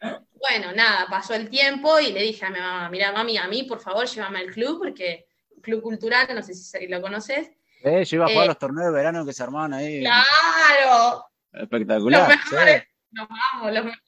[0.42, 3.62] Bueno, nada, pasó el tiempo y le dije a mi mamá, mira mami, a mí
[3.62, 5.28] por favor llévame al club porque
[5.62, 7.50] Club Cultural, no sé si lo conoces.
[7.84, 10.00] Eh, yo iba a jugar eh, los torneos de verano que se armaban ahí.
[10.00, 11.24] ¡Claro!
[11.52, 12.28] Espectacular.
[12.28, 12.82] Los mejores.
[12.82, 12.88] Sí.
[13.12, 14.01] Nos vamos, los mejores.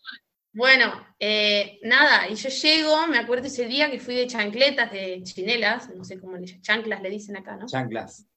[0.55, 5.21] Bueno, eh, nada, y yo llego, me acuerdo ese día que fui de chancletas, de
[5.25, 7.67] chinelas, no sé cómo le chanclas le dicen acá, ¿no?
[7.67, 8.29] Chanclas.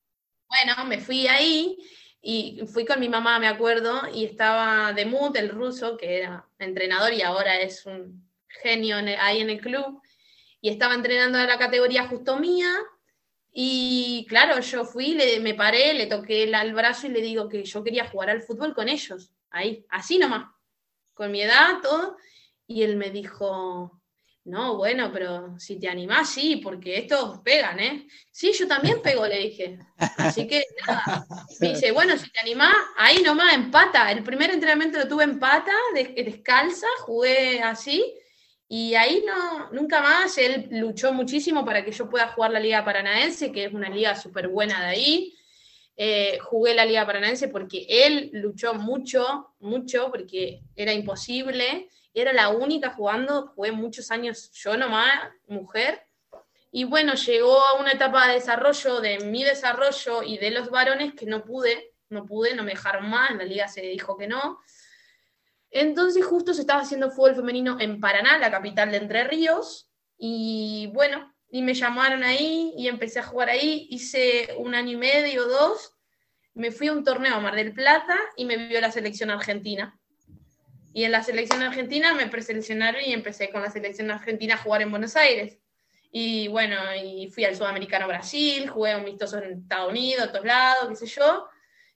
[0.50, 1.78] Bueno, me fui ahí
[2.20, 7.14] y fui con mi mamá, me acuerdo, y estaba Demut, el ruso, que era entrenador
[7.14, 10.02] y ahora es un genio en el, ahí en el club,
[10.60, 12.74] y estaba entrenando a la categoría justo mía,
[13.54, 17.48] y claro, yo fui, le, me paré, le toqué el, el brazo y le digo
[17.48, 20.57] que yo quería jugar al fútbol con ellos, ahí, así nomás
[21.18, 22.16] con mi edad, todo,
[22.68, 24.00] y él me dijo,
[24.46, 28.08] no, bueno, pero si te animás, sí, porque estos pegan, ¿eh?
[28.32, 29.80] Sí, yo también pego, le dije.
[29.98, 31.26] Así que nada.
[31.60, 34.10] Me dice, bueno, si te animás, ahí nomás, en pata.
[34.10, 38.14] El primer entrenamiento lo tuve en pata, descalza, jugué así,
[38.70, 40.38] y ahí no, nunca más.
[40.38, 44.16] Él luchó muchísimo para que yo pueda jugar la Liga Paranaense, que es una liga
[44.16, 45.34] súper buena de ahí.
[46.00, 51.90] Eh, jugué la Liga Paranaense porque él luchó mucho, mucho, porque era imposible.
[52.14, 55.12] Era la única jugando, jugué muchos años yo nomás,
[55.48, 56.08] mujer.
[56.72, 61.14] Y bueno, llegó a una etapa de desarrollo, de mi desarrollo y de los varones
[61.16, 64.60] que no pude, no pude, no me dejaron más, la liga se dijo que no.
[65.72, 70.90] Entonces justo se estaba haciendo fútbol femenino en Paraná, la capital de Entre Ríos, y
[70.94, 75.48] bueno, y me llamaron ahí y empecé a jugar ahí, hice un año y medio,
[75.48, 75.94] dos,
[76.54, 79.98] me fui a un torneo a Mar del Plata y me vio la selección argentina.
[80.94, 84.82] Y en la selección argentina me preseleccionaron y empecé con la selección argentina a jugar
[84.82, 85.60] en Buenos Aires.
[86.12, 90.90] Y bueno, y fui al Sudamericano Brasil, jugué amistosos en Estados Unidos, a todos lados,
[90.90, 91.48] qué sé yo.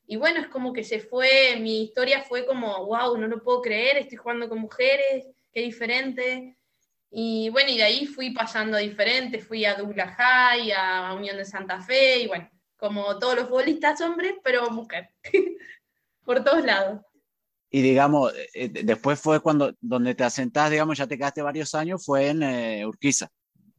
[0.06, 3.62] Y bueno, es como que se fue, mi historia fue como, wow, no lo puedo
[3.62, 6.58] creer, estoy jugando con mujeres, qué diferente.
[7.13, 11.36] Y bueno, y de ahí fui pasando a diferentes, fui a Douglas High, a Unión
[11.36, 15.10] de Santa Fe, y bueno, como todos los futbolistas hombres, pero mujer,
[16.26, 17.02] por todos lados.
[17.69, 22.06] Y digamos, eh, después fue cuando, donde te asentás, digamos, ya te quedaste varios años,
[22.06, 23.30] fue en eh, Urquiza,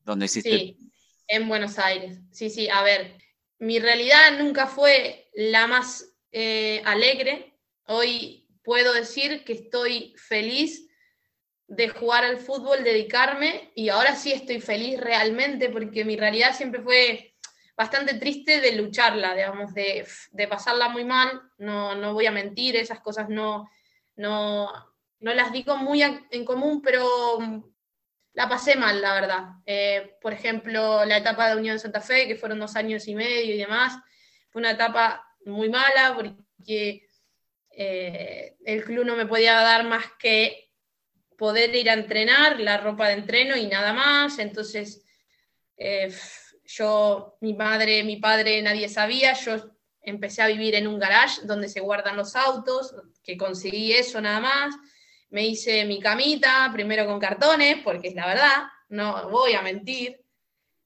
[0.05, 0.51] donde hiciste...
[0.51, 0.77] Sí,
[1.27, 2.19] en Buenos Aires.
[2.31, 3.17] Sí, sí, a ver,
[3.59, 7.55] mi realidad nunca fue la más eh, alegre.
[7.87, 10.87] Hoy puedo decir que estoy feliz
[11.75, 16.83] de jugar al fútbol, dedicarme, y ahora sí estoy feliz realmente porque mi realidad siempre
[16.83, 17.35] fue
[17.75, 22.77] bastante triste de lucharla, digamos, de, de pasarla muy mal, no, no, voy a mentir,
[22.77, 23.71] esas cosas no,
[24.17, 24.71] no,
[25.21, 27.39] no las digo muy en común, pero
[28.35, 29.45] la pasé mal, la verdad.
[29.65, 33.55] Eh, por ejemplo, la etapa de Unión Santa Fe, que fueron dos años y medio
[33.55, 33.97] y demás,
[34.51, 37.07] fue una etapa muy mala porque
[37.71, 40.72] eh, el club no me podía dar más que
[41.43, 44.39] poder ir a entrenar, la ropa de entreno y nada más.
[44.39, 45.03] Entonces,
[45.77, 46.09] eh,
[46.65, 49.33] yo, mi madre, mi padre, nadie sabía.
[49.33, 49.57] Yo
[50.03, 54.39] empecé a vivir en un garage donde se guardan los autos, que conseguí eso nada
[54.39, 54.77] más.
[55.31, 60.25] Me hice mi camita, primero con cartones, porque es la verdad, no voy a mentir.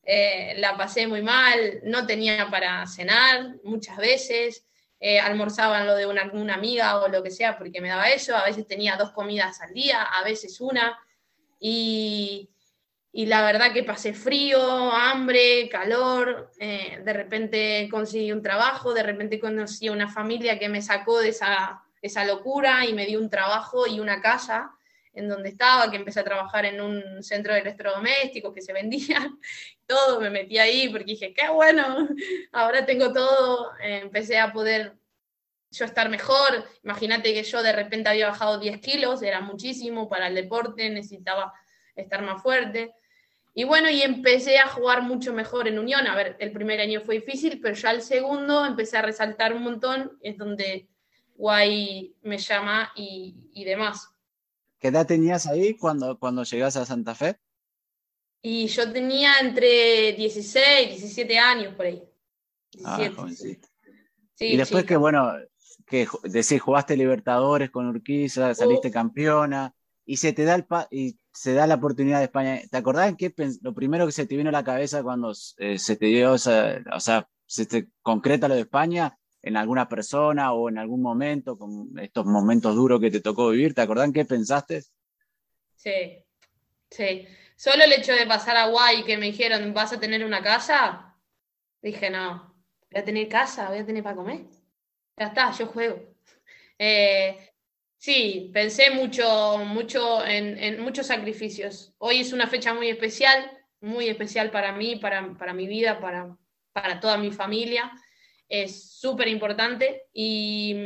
[0.05, 4.66] Eh, la pasé muy mal, no tenía para cenar muchas veces
[5.01, 8.35] eh, almorzaban lo de una, una, amiga o lo que sea porque me daba eso,
[8.35, 10.99] a veces tenía dos comidas al día, a veces una,
[11.61, 12.49] y,
[13.13, 19.03] y la verdad que pasé frío, hambre, calor, eh, de repente conseguí un trabajo, de
[19.03, 23.19] repente conocí a una familia que me sacó de esa, esa locura y me dio
[23.19, 24.76] un trabajo y una casa
[25.17, 29.41] en donde estaba, que empecé a trabajar en un centro de electrodomésticos que se vendían,
[29.87, 32.07] todo, me metí ahí porque dije, qué bueno,
[32.53, 34.95] ahora tengo todo, empecé a poder
[35.71, 40.29] yo estar mejor, imagínate que yo de repente había bajado 10 kilos, era muchísimo para
[40.29, 41.53] el deporte, necesitaba
[41.95, 42.95] estar más fuerte.
[43.55, 46.07] Y bueno, y empecé a jugar mucho mejor en Unión.
[46.07, 49.63] A ver, el primer año fue difícil, pero ya el segundo empecé a resaltar un
[49.63, 50.89] montón, es donde
[51.37, 54.16] Guay me llama y, y demás.
[54.87, 57.41] ¿Qué edad tenías ahí cuando, cuando llegas a Santa Fe?
[58.41, 62.01] Y yo tenía entre 16, 17 años por ahí.
[62.85, 63.69] Ah, 17, jovencito.
[64.37, 64.95] sí, y después chica.
[64.95, 65.33] que, bueno,
[65.89, 68.93] que decís, jugaste Libertadores con Urquiza, saliste Uh.
[68.93, 69.75] campeona,
[70.05, 72.61] y se te da el pa- y se da la oportunidad de España.
[72.71, 75.81] ¿Te acordás en qué lo primero que se te vino a la cabeza cuando eh,
[75.81, 80.53] se te dio esa, o sea, se te concreta lo de España en alguna persona
[80.53, 83.75] o en algún momento, con estos momentos duros que te tocó vivir?
[83.75, 84.83] ¿Te acordás en qué pensaste?
[85.77, 86.25] Sí,
[86.91, 87.29] sí.
[87.55, 90.43] Solo el hecho de pasar a Guay y que me dijeron, ¿vas a tener una
[90.43, 91.17] casa?
[91.81, 92.57] Dije, no,
[92.91, 94.47] voy a tener casa, voy a tener para comer.
[95.17, 96.03] Ya está, yo juego.
[96.77, 97.39] Eh,
[97.99, 101.95] sí, pensé mucho, mucho en, en muchos sacrificios.
[101.99, 103.49] Hoy es una fecha muy especial,
[103.81, 106.37] muy especial para mí, para, para mi vida, para,
[106.73, 107.93] para toda mi familia.
[108.49, 110.77] Es súper importante y,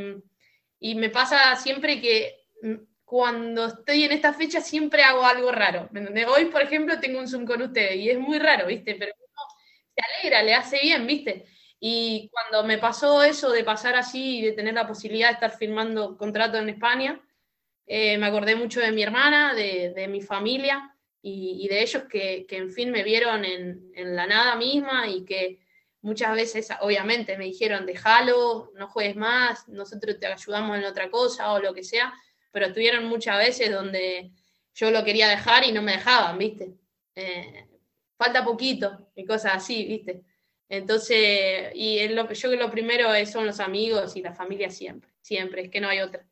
[0.78, 5.88] y me pasa siempre que mm, cuando estoy en esta fecha siempre hago algo raro.
[6.28, 8.94] Hoy, por ejemplo, tengo un Zoom con ustedes y es muy raro, ¿viste?
[8.94, 9.42] Pero uno
[9.94, 11.44] se alegra, le hace bien, ¿viste?
[11.80, 15.56] Y cuando me pasó eso de pasar así y de tener la posibilidad de estar
[15.56, 17.20] firmando contrato en España,
[17.86, 22.04] eh, me acordé mucho de mi hermana, de, de mi familia y, y de ellos
[22.04, 25.58] que, que, en fin, me vieron en, en la nada misma y que
[26.02, 31.52] muchas veces, obviamente, me dijeron, déjalo, no juegues más, nosotros te ayudamos en otra cosa
[31.52, 32.12] o lo que sea,
[32.50, 34.30] pero estuvieron muchas veces donde
[34.74, 36.74] yo lo quería dejar y no me dejaban, ¿viste?
[37.14, 37.66] Eh,
[38.16, 40.22] falta poquito y cosas así, ¿viste?
[40.68, 44.70] Entonces, y lo, yo creo que lo primero es, son los amigos y la familia
[44.70, 46.24] siempre, siempre, es que no hay otra.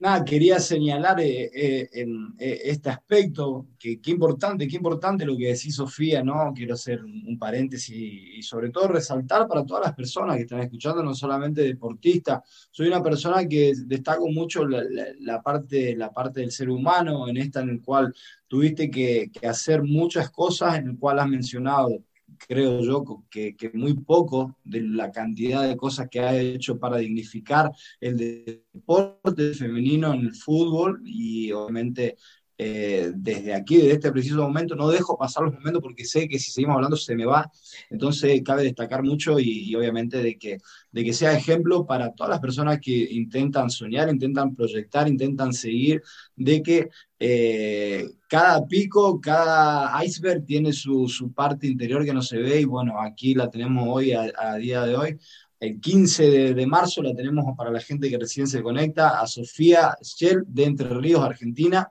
[0.00, 5.36] Nada, quería señalar eh, eh, en eh, este aspecto, que qué importante, qué importante lo
[5.36, 6.52] que decís, Sofía, ¿no?
[6.54, 10.60] Quiero hacer un, paréntesis y, y, sobre todo resaltar para todas las personas que están
[10.60, 12.42] escuchando, no solamente deportistas.
[12.70, 17.28] Soy una persona que destaco mucho la, la, la, parte, la parte del ser humano,
[17.28, 18.14] en esta en el cual
[18.46, 22.04] tuviste que, que hacer muchas cosas, en el cual has mencionado
[22.38, 26.98] creo yo que, que, muy poco de la cantidad de cosas que ha hecho para
[26.98, 27.70] dignificar
[28.00, 32.16] el deporte femenino en el fútbol y obviamente
[32.60, 36.40] eh, desde aquí, desde este preciso momento, no dejo pasar los momentos porque sé que
[36.40, 37.48] si seguimos hablando se me va,
[37.88, 40.58] entonces cabe destacar mucho y, y obviamente de que,
[40.90, 46.02] de que sea ejemplo para todas las personas que intentan soñar, intentan proyectar, intentan seguir,
[46.34, 46.88] de que
[47.20, 52.64] eh, cada pico, cada iceberg tiene su, su, parte interior que no se ve y
[52.64, 55.18] bueno, aquí la tenemos hoy a, a día de hoy.
[55.60, 59.26] El 15 de, de, marzo la tenemos para la gente que recién se conecta a
[59.26, 61.90] Sofía Schell de Entre Ríos, Argentina,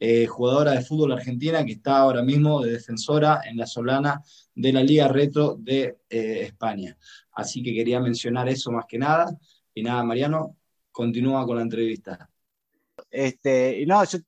[0.00, 4.22] eh, jugadora de fútbol argentina que está ahora mismo de defensora en la Solana
[4.54, 6.96] de la Liga Retro de eh, España.
[7.32, 9.36] Así que quería mencionar eso más que nada.
[9.74, 10.56] Y nada, Mariano,
[10.90, 12.30] continúa con la entrevista.
[13.10, 14.18] Este, no, yo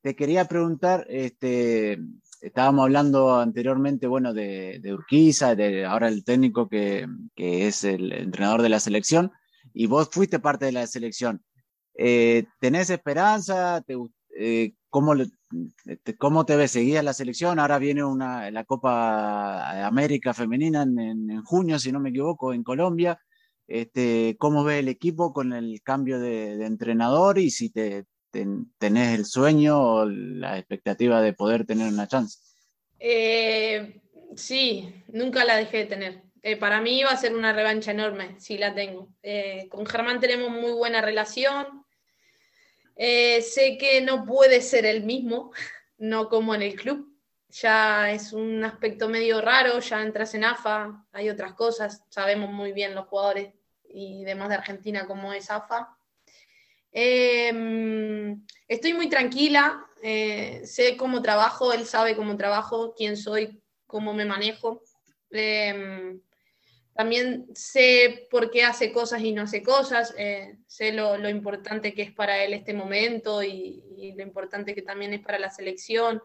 [0.00, 1.98] te quería preguntar, este,
[2.40, 8.62] estábamos hablando anteriormente, bueno, de, Urquiza, de ahora el técnico que, que, es el entrenador
[8.62, 9.32] de la selección,
[9.72, 11.42] y vos fuiste parte de la selección.
[11.94, 13.82] Eh, ¿Tenés esperanza?
[13.86, 13.94] ¿Te,
[14.38, 16.72] eh, ¿cómo, te, ¿Cómo te ves?
[16.72, 17.58] ¿Seguías la selección?
[17.58, 22.62] Ahora viene una, la Copa América Femenina en, en, junio, si no me equivoco, en
[22.62, 23.20] Colombia.
[23.66, 28.72] Este, ¿Cómo ve el equipo con el cambio de, de entrenador y si te, ten,
[28.78, 32.38] tenés el sueño o la expectativa de poder tener una chance?
[32.98, 34.00] Eh,
[34.36, 36.22] sí, nunca la dejé de tener.
[36.42, 39.08] Eh, para mí va a ser una revancha enorme, sí la tengo.
[39.22, 41.84] Eh, con Germán tenemos muy buena relación.
[43.00, 45.52] Eh, sé que no puede ser el mismo,
[45.98, 47.14] no como en el club.
[47.50, 52.04] Ya es un aspecto medio raro, ya entras en AFA, hay otras cosas.
[52.10, 55.96] Sabemos muy bien los jugadores y demás de Argentina cómo es AFA.
[56.90, 58.36] Eh,
[58.66, 64.24] estoy muy tranquila, eh, sé cómo trabajo, él sabe cómo trabajo, quién soy, cómo me
[64.24, 64.82] manejo.
[65.30, 66.18] Eh,
[66.98, 72.02] también sé por qué hace cosas y no hace cosas, eh, sé lo, importante que
[72.02, 73.84] es para él este momento y,
[74.16, 76.20] lo importante que también es para la selección.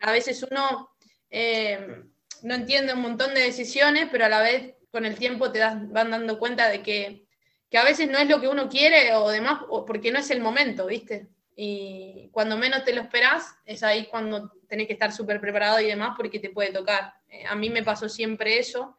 [0.00, 0.90] A veces uno
[1.30, 2.02] eh,
[2.42, 5.92] no entiende un montón de decisiones, pero a la vez con el tiempo te van
[5.92, 7.24] dando cuenta de que,
[7.70, 10.30] que a veces no es lo que uno quiere o demás, o porque no es
[10.30, 11.28] el momento, ¿viste?
[11.54, 15.86] Y cuando menos te lo esperás, es ahí cuando tenés que estar súper preparado y
[15.86, 17.14] demás porque te puede tocar.
[17.28, 18.96] Eh, a mí me pasó siempre eso.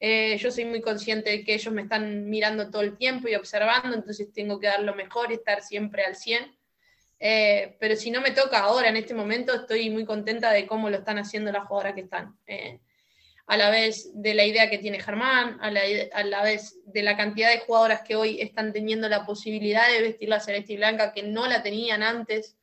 [0.00, 3.34] Eh, yo soy muy consciente de que ellos me están mirando todo el tiempo y
[3.34, 6.56] observando, entonces tengo que dar lo mejor y estar siempre al 100.
[7.20, 10.88] Eh, pero si no me toca ahora, en este momento, estoy muy contenta de cómo
[10.88, 12.38] lo están haciendo las jugadoras que están.
[12.46, 12.80] Eh,
[13.46, 15.80] a la vez de la idea que tiene Germán, a la,
[16.12, 20.02] a la, vez de la cantidad de jugadoras que hoy están teniendo la posibilidad de
[20.02, 22.56] vestir la celeste y blanca que no la tenían antes,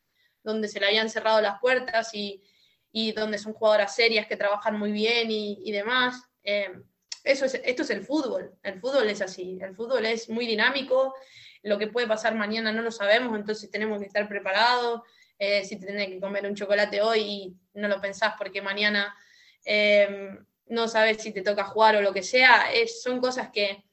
[0.44, 2.44] donde se le habían cerrado las puertas y,
[2.92, 6.22] y donde son jugadoras serias que trabajan muy bien y, y demás.
[6.44, 6.70] Eh,
[7.26, 11.15] eso es, esto es el fútbol, el fútbol es así, el fútbol es muy dinámico,
[11.63, 15.01] lo que puede pasar mañana no lo sabemos, entonces tenemos que estar preparados.
[15.38, 19.13] Eh, si te tenés que comer un chocolate hoy y no lo pensás porque mañana
[19.65, 23.84] eh, no sabes si te toca jugar o lo que sea, es, son cosas que,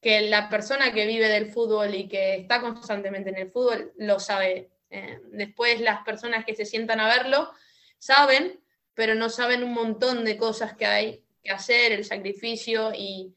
[0.00, 4.20] que, la persona que vive del fútbol y que está constantemente en el fútbol lo
[4.20, 4.70] sabe.
[4.90, 7.50] Eh, después las personas que se sientan a verlo
[7.98, 8.60] saben,
[8.94, 13.34] pero no saben un montón de cosas que hay hacer, el sacrificio y,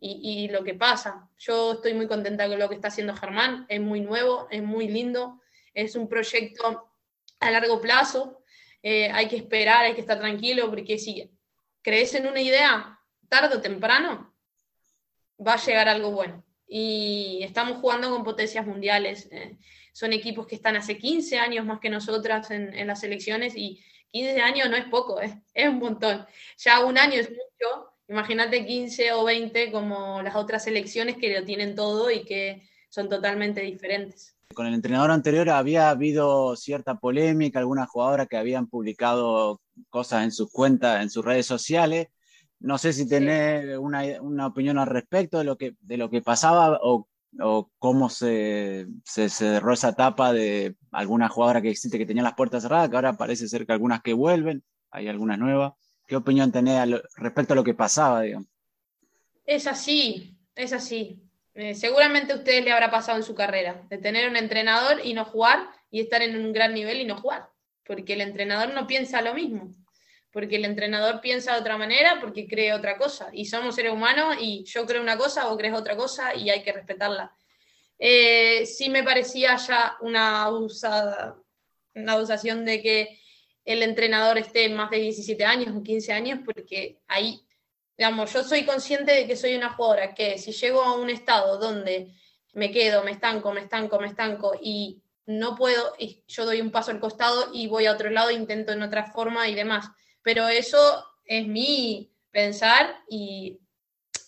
[0.00, 1.28] y, lo que pasa.
[1.38, 4.88] Yo estoy muy contenta con lo que está haciendo Germán, es muy nuevo, es muy
[4.88, 5.40] lindo,
[5.74, 6.90] es un proyecto
[7.40, 8.42] a largo plazo,
[8.82, 11.30] eh, hay que esperar, hay que estar tranquilo, porque si
[11.82, 12.98] crees en una idea,
[13.28, 14.34] tarde o temprano,
[15.44, 16.44] va a llegar algo bueno.
[16.66, 19.28] Y estamos jugando con potencias mundiales.
[19.32, 19.56] Eh,
[19.92, 23.82] son equipos que están hace 15 años más que nosotras en, en las selecciones y
[24.10, 26.26] 15 años no es poco, eh, es un montón.
[26.58, 31.44] Ya un año es mucho, Imagínate 15 o 20 como las otras selecciones que lo
[31.44, 34.34] tienen todo y que son totalmente diferentes.
[34.54, 40.32] Con el entrenador anterior había habido cierta polémica, algunas jugadoras que habían publicado cosas en
[40.32, 42.08] sus cuentas, en sus redes sociales.
[42.60, 43.72] No sé si tenés sí.
[43.72, 47.06] una, una, opinión al respecto de lo que, de lo que pasaba o,
[47.40, 52.22] o cómo se, se, se, cerró esa etapa de alguna jugadora que existe que tenía
[52.22, 55.72] las puertas cerradas, que ahora parece ser que algunas que vuelven, hay algunas nuevas.
[56.06, 58.48] ¿Qué opinión tenés respecto a lo que pasaba, digamos?
[59.44, 61.22] Es así, es así.
[61.54, 65.12] Eh, seguramente a ustedes le habrá pasado en su carrera, de tener un entrenador y
[65.12, 67.50] no jugar, y estar en un gran nivel y no jugar,
[67.84, 69.72] porque el entrenador no piensa lo mismo,
[70.38, 74.36] porque el entrenador piensa de otra manera, porque cree otra cosa, y somos seres humanos,
[74.38, 77.34] y yo creo una cosa, vos crees otra cosa, y hay que respetarla.
[77.98, 81.36] Eh, sí me parecía ya una, usada,
[81.92, 83.20] una acusación de que
[83.64, 87.44] el entrenador esté más de 17 años o 15 años, porque ahí,
[87.96, 91.58] digamos, yo soy consciente de que soy una jugadora que si llego a un estado
[91.58, 92.12] donde
[92.52, 96.70] me quedo, me estanco, me estanco, me estanco y no puedo, y yo doy un
[96.70, 99.90] paso al costado y voy a otro lado, intento en otra forma y demás.
[100.22, 103.60] Pero eso es mi pensar y,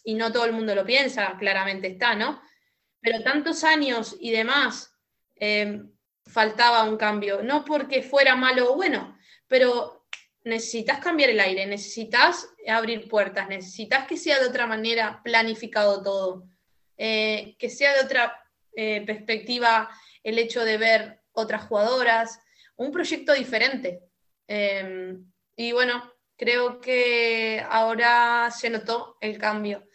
[0.04, 2.40] y no todo el mundo lo piensa, claramente está, ¿no?
[3.00, 4.94] Pero tantos años y demás,
[5.36, 5.82] eh,
[6.26, 9.18] faltaba un cambio, no porque fuera malo o bueno,
[9.48, 10.06] pero
[10.44, 16.48] necesitas cambiar el aire, necesitas abrir puertas, necesitas que sea de otra manera planificado todo,
[16.96, 18.42] eh, que sea de otra
[18.74, 19.90] eh, perspectiva
[20.22, 22.40] el hecho de ver otras jugadoras,
[22.76, 24.00] un proyecto diferente.
[24.46, 25.16] Eh,
[25.60, 29.86] y bueno, creo que ahora se notó el cambio.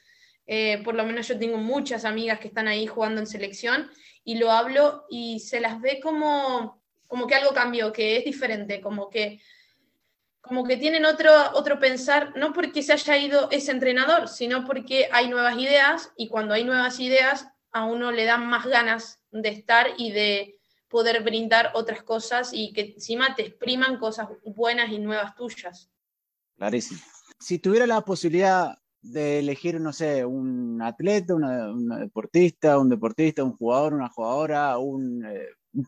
[0.46, 3.90] Eh, por lo menos yo tengo muchas amigas que están ahí jugando en selección
[4.24, 8.82] y lo hablo y se las ve como como que algo cambió, que es diferente,
[8.82, 9.42] como que,
[10.42, 15.10] como que tienen otro, otro pensar, no porque se haya ido ese entrenador, sino porque
[15.12, 19.50] hay nuevas ideas y cuando hay nuevas ideas a uno le dan más ganas de
[19.50, 20.55] estar y de
[20.96, 25.92] poder brindar otras cosas y que encima te expriman cosas buenas y nuevas tuyas.
[26.56, 27.02] Clarísimo.
[27.38, 33.44] Si tuviera la posibilidad de elegir, no sé, un atleta, una, una deportista, un deportista,
[33.44, 35.86] un jugador, una jugadora, un, eh, un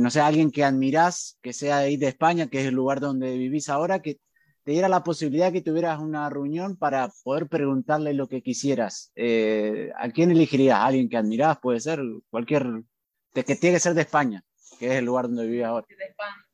[0.00, 3.36] no sé, alguien que admirás, que sea ahí de España, que es el lugar donde
[3.36, 4.20] vivís ahora, que
[4.62, 9.10] te diera la posibilidad que tuvieras una reunión para poder preguntarle lo que quisieras.
[9.16, 10.78] Eh, ¿A quién elegirías?
[10.78, 11.58] ¿A alguien que admirás?
[11.58, 12.00] Puede ser
[12.30, 12.84] cualquier,
[13.34, 14.44] de, que tiene que ser de España,
[14.78, 15.86] que es el lugar donde vivís ahora.
[15.88, 16.46] De España.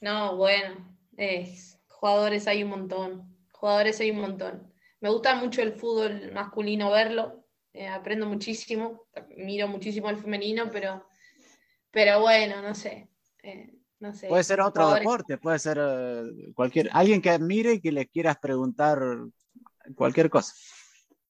[0.00, 4.72] No, bueno, es, jugadores hay un montón, jugadores hay un montón.
[5.00, 9.06] Me gusta mucho el fútbol masculino verlo, eh, aprendo muchísimo,
[9.36, 11.06] miro muchísimo el femenino, pero
[11.96, 13.08] pero bueno, no sé.
[13.42, 14.28] Eh, no sé.
[14.28, 15.02] Puede ser otro jugadores.
[15.02, 16.90] deporte, puede ser uh, cualquier.
[16.92, 19.00] Alguien que admire y que le quieras preguntar
[19.94, 20.52] cualquier cosa.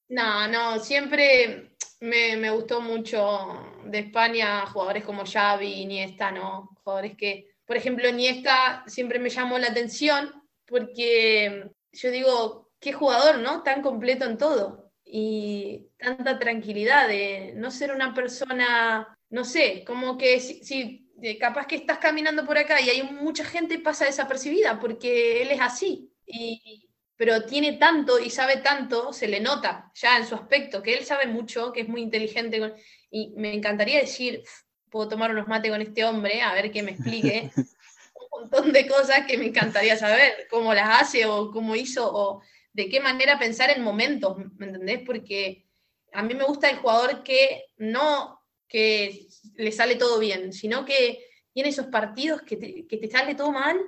[0.09, 6.76] No, no, siempre me, gustó mucho de España jugadores como Xavi, Iniesta, ¿no?
[6.82, 13.38] Jugadores que, por ejemplo, Iniesta siempre me llamó la atención porque yo digo, qué jugador,
[13.38, 13.62] ¿no?
[13.62, 20.18] Tan completo en todo y tanta tranquilidad de no ser una persona, no sé, como
[20.18, 24.05] que si, si eh, capaz que estás caminando por acá y hay mucha gente pasa
[24.05, 26.12] desapercibida porque él es así.
[26.26, 30.94] Y, pero tiene tanto y sabe tanto, se le nota ya en su aspecto, que
[30.94, 32.58] él sabe mucho, que es muy inteligente.
[32.58, 32.74] con-
[33.10, 34.42] y me encantaría decir,
[34.90, 37.50] puedo tomar unos mates con este hombre, a ver que me explique
[38.14, 42.42] un montón de cosas que me encantaría saber, cómo las hace o cómo hizo o
[42.72, 45.00] de qué manera pensar en momentos, ¿me entendés?
[45.06, 45.64] Porque
[46.12, 51.24] a mí me gusta el jugador que no que le sale todo bien, sino que
[51.52, 53.78] tiene esos partidos que te, que te sale todo mal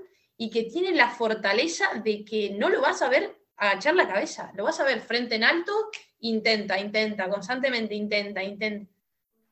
[0.40, 4.52] y que tiene la fortaleza de que no lo vas a ver agachar la cabeza,
[4.54, 5.72] lo vas a ver frente en alto,
[6.20, 8.90] intenta, intenta, constantemente intenta, intenta.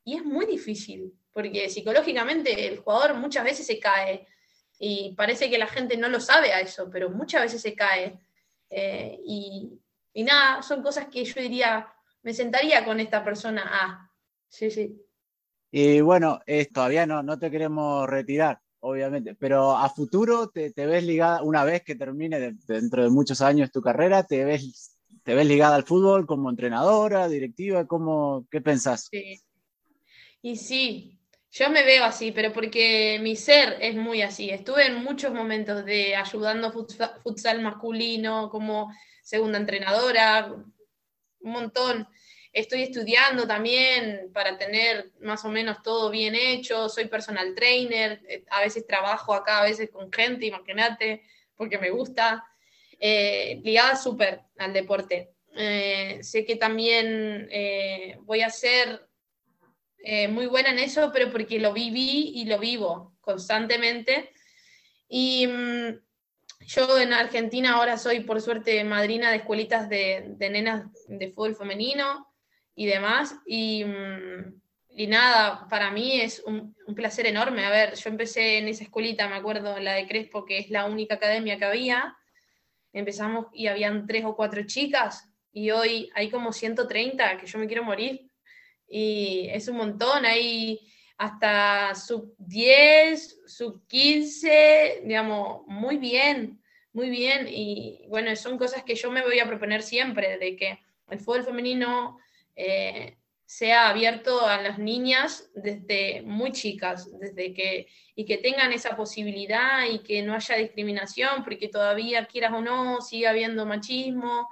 [0.04, 4.28] Y es muy difícil, porque psicológicamente el jugador muchas veces se cae
[4.78, 8.20] y parece que la gente no lo sabe a eso, pero muchas veces se cae.
[8.70, 9.80] Eh, y,
[10.12, 13.64] y nada, son cosas que yo diría, me sentaría con esta persona.
[13.66, 14.10] Ah,
[14.48, 15.02] sí, sí.
[15.72, 20.86] Y bueno, es, todavía no, no te queremos retirar, obviamente, pero a futuro te, te
[20.86, 24.96] ves ligada, una vez que termine de- dentro de muchos años tu carrera, te ves,
[25.24, 29.08] te ves ligada al fútbol como entrenadora, directiva, ¿cómo, ¿qué pensás?
[29.10, 29.40] Sí.
[30.42, 31.18] Y sí,
[31.50, 34.50] yo me veo así, pero porque mi ser es muy así.
[34.50, 40.52] Estuve en muchos momentos de ayudando futsa- futsal masculino como segunda entrenadora,
[41.40, 42.06] un montón.
[42.56, 46.88] Estoy estudiando también para tener más o menos todo bien hecho.
[46.88, 51.22] Soy personal trainer, eh, a veces trabajo acá, a veces con gente, imagínate,
[51.54, 52.46] porque me gusta.
[52.98, 55.34] Eh, ligada súper al deporte.
[55.54, 57.46] Eh, sé que también
[58.22, 59.06] voy a ser
[60.30, 64.30] muy buena en eso, pero porque lo viví y lo vivo constantemente.
[65.10, 66.00] Y mm,
[66.60, 72.26] yo en Argentina ahora soy, por suerte, madrina de escuelitas de nenas de fútbol femenino
[72.76, 73.34] y demás.
[73.46, 74.60] Y, mm,
[74.90, 77.64] y nada, para mí es un, un placer enorme.
[77.64, 80.84] A ver, yo empecé en esa escuelita, me acuerdo, la de Crespo, que es la
[80.84, 82.16] única academia que había.
[82.92, 87.66] Empezamos y habían tres o cuatro chicas y hoy hay como 130 que yo me
[87.66, 88.30] quiero morir
[88.88, 90.80] y es un montón, hay
[91.18, 96.62] hasta sub 10, sub 15, digamos, muy bien,
[96.92, 97.46] muy bien.
[97.48, 101.44] Y bueno, son cosas que yo me voy a proponer siempre, de que el fútbol
[101.44, 102.18] femenino
[102.56, 107.86] eh, sea abierto a las niñas desde muy chicas, desde que,
[108.16, 113.00] y que tengan esa posibilidad y que no haya discriminación, porque todavía, quieras o no,
[113.00, 114.48] sigue habiendo machismo.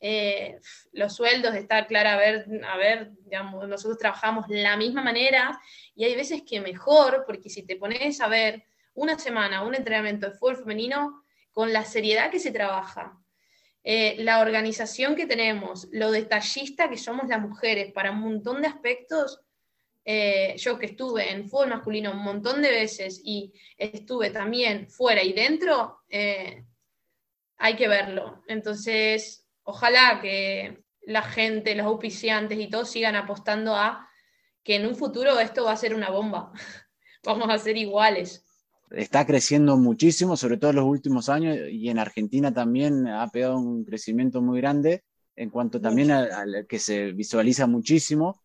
[0.00, 0.58] Eh,
[0.92, 3.12] los sueldos, está clara, a ver, a ver,
[3.66, 5.58] nosotros trabajamos la misma manera
[5.96, 8.62] y hay veces que mejor, porque si te pones a ver
[8.94, 13.18] una semana, un entrenamiento de fútbol femenino, con la seriedad que se trabaja,
[13.90, 18.68] eh, la organización que tenemos, lo detallista que somos las mujeres para un montón de
[18.68, 19.40] aspectos,
[20.04, 25.22] eh, yo que estuve en fútbol masculino un montón de veces y estuve también fuera
[25.22, 26.66] y dentro, eh,
[27.56, 28.42] hay que verlo.
[28.46, 34.06] Entonces, ojalá que la gente, los auspiciantes y todos sigan apostando a
[34.62, 36.52] que en un futuro esto va a ser una bomba.
[37.24, 38.44] Vamos a ser iguales.
[38.90, 43.58] Está creciendo muchísimo, sobre todo en los últimos años, y en Argentina también ha pegado
[43.58, 45.04] un crecimiento muy grande
[45.36, 48.42] en cuanto también al, que se visualiza muchísimo.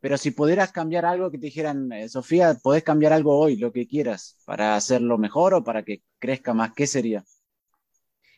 [0.00, 3.70] Pero si pudieras cambiar algo que te dijeran, eh, Sofía, podés cambiar algo hoy, lo
[3.70, 7.22] que quieras, para hacerlo mejor o para que crezca más, ¿qué sería?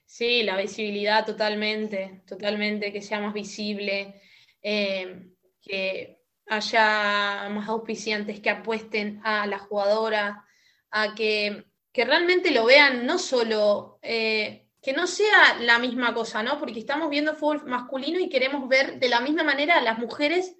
[0.04, 4.20] Sí, la visibilidad totalmente, totalmente, que sea más visible,
[4.60, 5.30] eh,
[5.62, 10.44] que haya más auspiciantes que apuesten a la jugadora,
[10.92, 16.42] a que, que realmente lo vean no solo, eh, que no sea la misma cosa,
[16.42, 16.58] ¿no?
[16.58, 20.54] Porque estamos viendo fútbol masculino y queremos ver de la misma manera a las mujeres,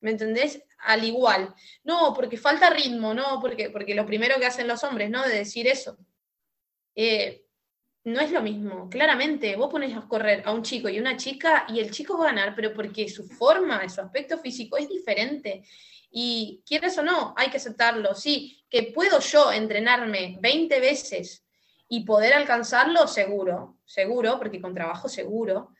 [0.00, 0.62] ¿me entendés?
[0.78, 1.54] Al igual.
[1.84, 5.22] No, porque falta ritmo, no, porque, porque lo primero que hacen los hombres, ¿no?
[5.26, 5.96] De decir eso.
[6.94, 7.44] Eh,
[8.04, 9.54] no es lo mismo, claramente.
[9.56, 12.28] Vos pones a correr a un chico y una chica y el chico va a
[12.28, 15.62] ganar, pero porque su forma, su aspecto físico es diferente.
[16.10, 18.14] Y quieres o no, hay que aceptarlo.
[18.14, 21.44] Sí, que puedo yo entrenarme 20 veces
[21.88, 25.74] y poder alcanzarlo, seguro, seguro, porque con trabajo seguro,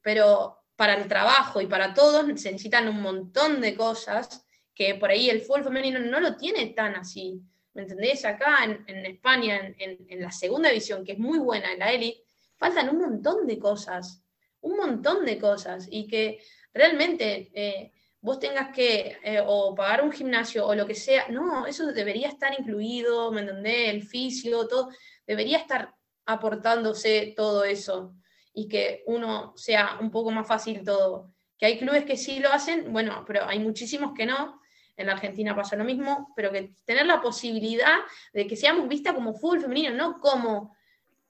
[0.00, 5.10] pero para el trabajo y para todos se necesitan un montón de cosas que por
[5.10, 7.40] ahí el fútbol femenino no lo tiene tan así.
[7.74, 8.24] ¿Me entendés?
[8.24, 12.22] Acá en, España, en, la segunda división, que es muy buena, en la élite,
[12.56, 14.22] faltan un montón de cosas,
[14.60, 16.38] un montón de cosas, y que
[16.72, 21.28] realmente eh, vos tengas que eh, o pagar un gimnasio o lo que sea.
[21.28, 23.90] No, eso debería estar incluido, ¿me entendés?
[23.90, 24.90] El fisio, todo.
[25.26, 25.94] Debería estar
[26.26, 28.14] aportándose todo eso
[28.54, 31.32] y que uno sea un poco más fácil todo.
[31.58, 34.60] Que hay clubes que sí lo hacen, bueno, pero hay muchísimos que no.
[34.96, 37.98] En Argentina pasa lo mismo, pero que tener la posibilidad
[38.32, 40.76] de que seamos vistas como fútbol femenino, no como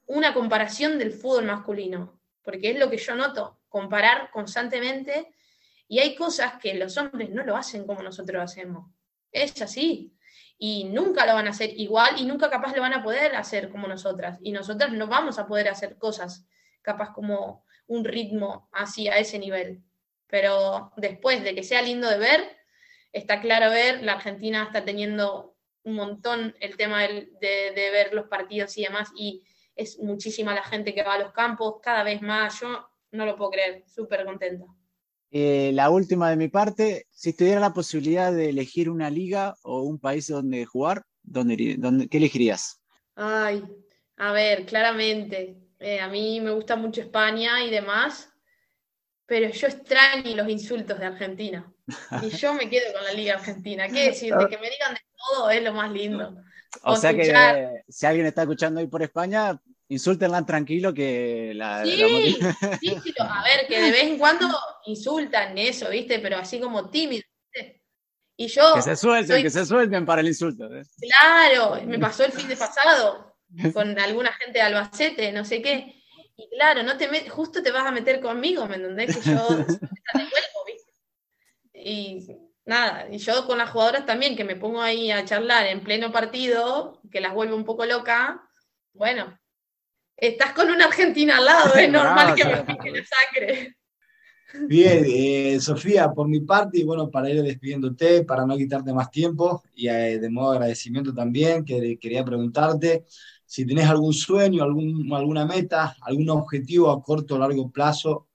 [0.07, 5.33] una comparación del fútbol masculino, porque es lo que yo noto, comparar constantemente
[5.87, 8.89] y hay cosas que los hombres no lo hacen como nosotros hacemos.
[9.31, 10.11] Es así.
[10.57, 13.69] Y nunca lo van a hacer igual y nunca capaz lo van a poder hacer
[13.69, 14.39] como nosotras.
[14.41, 16.45] Y nosotras no vamos a poder hacer cosas
[16.81, 19.83] capaz como un ritmo así a ese nivel.
[20.27, 22.54] Pero después de que sea lindo de ver,
[23.15, 28.27] está claro ver, la Argentina está teniendo un montón el tema de, de ver los
[28.27, 29.43] partidos y demás, y
[29.75, 33.35] es muchísima la gente que va a los campos, cada vez más, yo no lo
[33.35, 34.65] puedo creer, súper contenta.
[35.31, 39.81] Eh, la última de mi parte, si tuviera la posibilidad de elegir una liga o
[39.81, 42.81] un país donde jugar, ¿dónde, dónde, ¿qué elegirías?
[43.15, 43.63] Ay,
[44.17, 48.29] a ver, claramente, eh, a mí me gusta mucho España y demás,
[49.25, 51.71] pero yo extraño los insultos de Argentina.
[52.21, 53.87] Y yo me quedo con la Liga Argentina.
[53.87, 54.45] ¿Qué decirte?
[54.49, 56.35] Que me digan de todo es lo más lindo.
[56.83, 57.33] O, sea que
[57.87, 61.83] si alguien está escuchando ahí por España, insúltenla tranquilo que la...
[61.85, 62.37] Sí,
[62.81, 64.47] sí, sí, a ver, que de vez en cuando
[64.85, 66.19] insultan eso, ¿viste?
[66.19, 67.23] Pero así como tímido,
[67.53, 67.81] ¿viste?
[68.35, 68.73] Y yo...
[68.75, 70.65] Que se suelten, que se suelten para el insulto.
[70.65, 70.83] ¿eh?
[70.99, 73.37] Claro, me pasó el fin de pasado
[73.73, 76.03] con alguna gente de Albacete, no sé qué.
[76.37, 79.17] Y claro, no te justo te vas a meter conmigo, ¿me entendés?
[79.17, 79.47] Que yo.
[81.87, 82.25] Y
[82.65, 86.11] nada, y yo con las jugadoras también, que me pongo ahí a charlar en pleno
[86.11, 88.41] partido, que las vuelvo un poco loca,
[88.91, 89.39] bueno,
[90.17, 93.75] estás con una Argentina al lado, es normal que me pique la sangre.
[94.67, 99.11] Bien, eh, Sofía, por mi parte, y bueno, para ir despidiéndote, para no quitarte más
[99.11, 103.05] tiempo, y eh, de modo de agradecimiento también, que quería preguntarte
[103.45, 108.27] si tenés algún sueño, algún, alguna meta, algún objetivo a corto o largo plazo.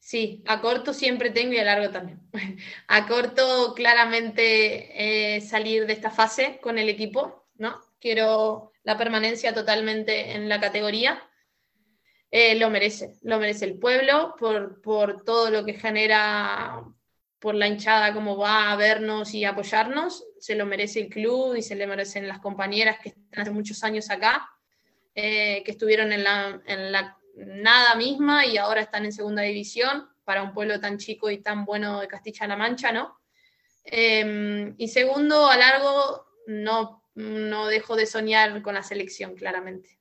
[0.00, 2.20] Sí, a corto siempre tengo y a largo también.
[2.88, 7.78] A corto, claramente, eh, salir de esta fase con el equipo, ¿no?
[8.00, 11.22] Quiero la permanencia totalmente en la categoría.
[12.30, 16.84] Eh, lo merece, lo merece el pueblo por, por todo lo que genera,
[17.38, 20.24] por la hinchada, cómo va a vernos y apoyarnos.
[20.38, 23.82] Se lo merece el club y se le merecen las compañeras que están hace muchos
[23.84, 24.48] años acá,
[25.14, 30.52] eh, que estuvieron en la, nada misma y ahora están en segunda división para un
[30.52, 33.20] pueblo tan chico y tan bueno de Castilla-La Mancha, ¿no?
[33.84, 39.97] Eh, y segundo, a largo, no no dejo de soñar con la selección, claramente.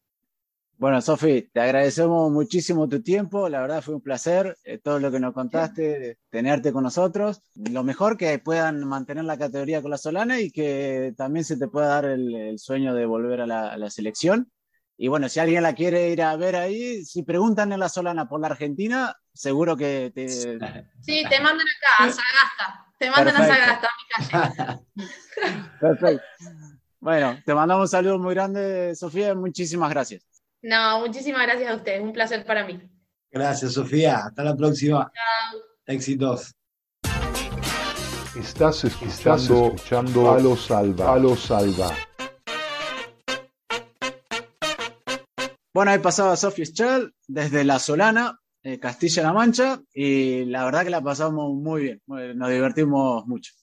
[0.80, 5.10] Bueno, Sofi, te agradecemos muchísimo tu tiempo, la verdad fue un placer eh, todo lo
[5.10, 7.42] que nos contaste, tenerte con nosotros.
[7.56, 11.68] Lo mejor que puedan mantener la categoría con la Solana y que también se te
[11.68, 14.52] pueda dar el, sueño de volver a la, selección.
[14.98, 18.30] Y bueno, si alguien la quiere ir a ver ahí, si preguntan en la Solana
[18.30, 20.28] por la Argentina, seguro que te...
[21.02, 22.86] Sí, te mandan acá, a Sagasta.
[23.00, 25.16] Te mandan a Sagasta, a mi calle.
[25.80, 26.24] Perfecto.
[27.00, 29.34] Bueno, te mandamos un saludo muy grande, Sofía.
[29.34, 30.37] Muchísimas gracias.
[30.62, 32.02] No, muchísimas gracias a ustedes.
[32.02, 32.82] Un placer para mí.
[33.32, 34.26] Gracias, Sofía.
[34.26, 35.12] Hasta la próxima.
[35.14, 35.62] Chao.
[35.86, 36.54] Éxitos.
[38.36, 41.14] Estás escuchando, escuchando a los salva.
[41.14, 41.92] A los salva.
[45.74, 50.90] Bueno, ahí pasaba Sofía Schell desde La Solana, eh, Castilla-La Mancha, y la verdad que
[50.90, 52.02] la pasamos muy bien.
[52.08, 53.54] Nos divertimos mucho.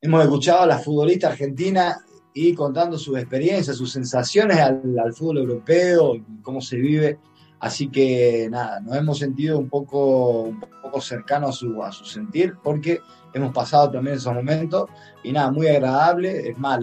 [0.00, 2.04] Hemos escuchado a la futbolista argentina
[2.34, 7.18] y contando sus experiencias, sus sensaciones al, fútbol europeo, cómo se vive.
[7.60, 12.04] Así que nada, nos hemos sentido un poco, un poco cercanos a su, a su
[12.04, 13.00] sentir porque
[13.34, 14.90] hemos pasado también esos momentos
[15.22, 16.50] y nada, muy agradable.
[16.50, 16.80] Es más,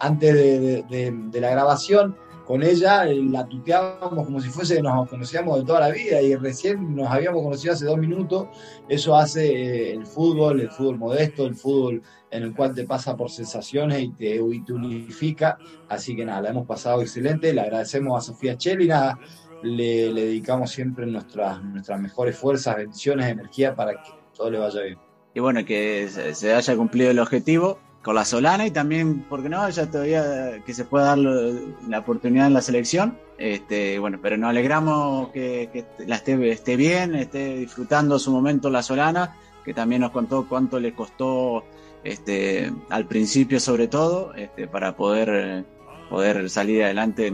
[0.00, 2.16] antes de la grabación
[2.48, 6.34] con ella eh, la tuteábamos como si fuese, nos conocíamos de toda la vida y
[6.34, 8.48] recién nos habíamos conocido hace dos minutos.
[8.88, 13.14] Eso hace eh, el fútbol, el fútbol modesto, el fútbol en el cual te pasa
[13.18, 15.58] por sensaciones y te, unifica.
[15.90, 17.52] Así que nada, la hemos pasado excelente.
[17.52, 19.18] Le agradecemos a Sofía Cheli, nada,
[19.62, 24.98] le, dedicamos siempre nuestras, nuestras mejores fuerzas, bendiciones, energía para que todo le vaya bien.
[25.34, 27.78] Y bueno, que se haya cumplido el objetivo
[28.14, 29.68] la Solana y también, porque no?
[29.68, 33.18] Ya todavía que se pueda dar la oportunidad en la selección.
[33.38, 38.82] Este, bueno, pero nos alegramos que, la esté, esté, bien, esté disfrutando su momento la
[38.82, 41.64] Solana, que también nos contó cuánto le costó
[42.04, 45.64] este, al principio sobre todo, este, para poder,
[46.10, 47.32] poder salir adelante.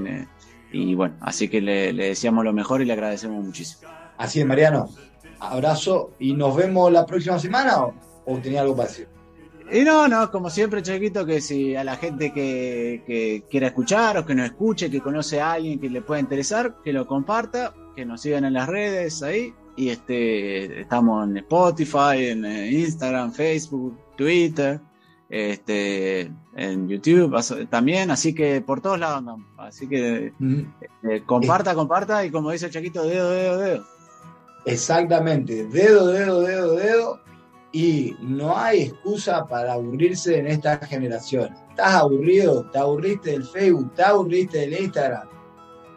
[0.73, 3.91] y bueno, así que le, le lo mejor y le agradecemos muchísimo.
[4.19, 4.89] Así es, Mariano.
[5.41, 7.85] Abrazo y nos vemos la próxima semana.
[8.27, 9.14] o tenía algo parecido?
[9.75, 14.17] Y no, no, como siempre, Chiquito, que si a la gente que, que quiera escuchar
[14.17, 17.75] o que nos escuche, que conoce a alguien que le pueda interesar, que lo comparta,
[17.97, 19.53] que nos sigan en las redes ahí.
[19.77, 24.81] Y este estamos en Spotify, en eh, Instagram, Facebook, Twitter,
[25.29, 29.49] este, en YouTube también, así que por todos lados andamos.
[29.59, 30.33] Así que
[31.03, 33.85] eh, comparta, comparta y como dice el Chaquito, dedo, dedo, dedo.
[34.67, 37.25] Exactamente, dedo, dedo, dedo, dedo.
[37.75, 41.53] Y no hay excusa para aburrirse en esta generación.
[41.71, 42.71] ¿Estás aburrido?
[42.71, 43.93] ¿Te aburriste del Facebook?
[43.95, 45.29] ¿Te aburriste del Instagram?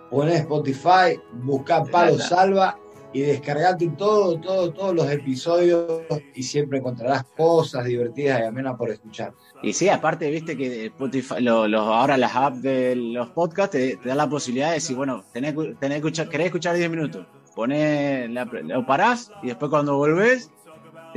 [0.09, 2.17] Poné Spotify, busca Palo.
[2.17, 2.79] Salva
[3.13, 6.01] y descargate todo, todo, todos los episodios
[6.33, 9.33] y siempre encontrarás cosas divertidas y amenas por escuchar.
[9.61, 13.97] Y sí, aparte, viste que Spotify, lo- los- ahora las apps de los podcasts te,
[13.97, 17.25] te dan la posibilidad de decir, bueno, tenés, tenés escuchar, querés escuchar 10 minutos,
[17.55, 20.51] ponés la- lo parás y después cuando volvés,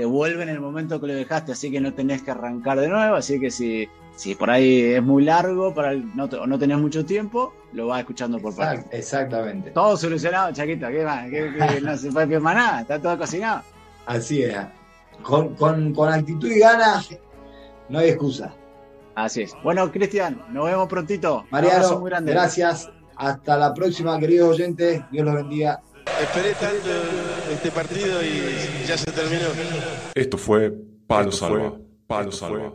[0.01, 2.89] te vuelve en el momento que lo dejaste, así que no tenés que arrancar de
[2.89, 3.87] nuevo, así que si,
[4.17, 7.89] si por ahí es muy largo para el- no, o no tenés mucho tiempo, lo
[7.89, 8.79] vas escuchando por parte.
[8.87, 9.71] Exact- exactamente.
[9.73, 11.29] Todo solucionado, Chaquito, ¿qué más?
[11.29, 13.61] ¿Qué- qué- no se puede más nada, está todo cocinado.
[14.07, 14.57] Así es.
[15.23, 17.11] Con, con, con actitud y ganas
[17.91, 18.55] no hay excusa.
[19.15, 19.55] Así es.
[19.63, 21.45] Bueno, Cristian, nos vemos prontito.
[21.51, 22.33] Mariano, muy grande.
[22.33, 22.91] gracias.
[23.17, 25.03] Hasta la próxima, queridos oyentes.
[25.13, 25.83] Dios los bendiga.
[26.21, 26.91] Esperé tanto
[27.53, 29.49] este partido y ya se terminó.
[30.15, 30.73] Esto fue
[31.07, 31.73] Palo Salva.
[32.07, 32.73] Palo Salva.